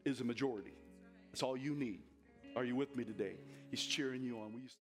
is 0.07 0.21
a 0.21 0.23
majority. 0.23 0.73
That's 1.31 1.43
all 1.43 1.57
you 1.57 1.75
need. 1.75 1.99
Are 2.55 2.63
you 2.63 2.75
with 2.75 2.95
me 2.95 3.03
today? 3.03 3.35
He's 3.69 3.83
cheering 3.83 4.23
you 4.23 4.39
on. 4.39 4.53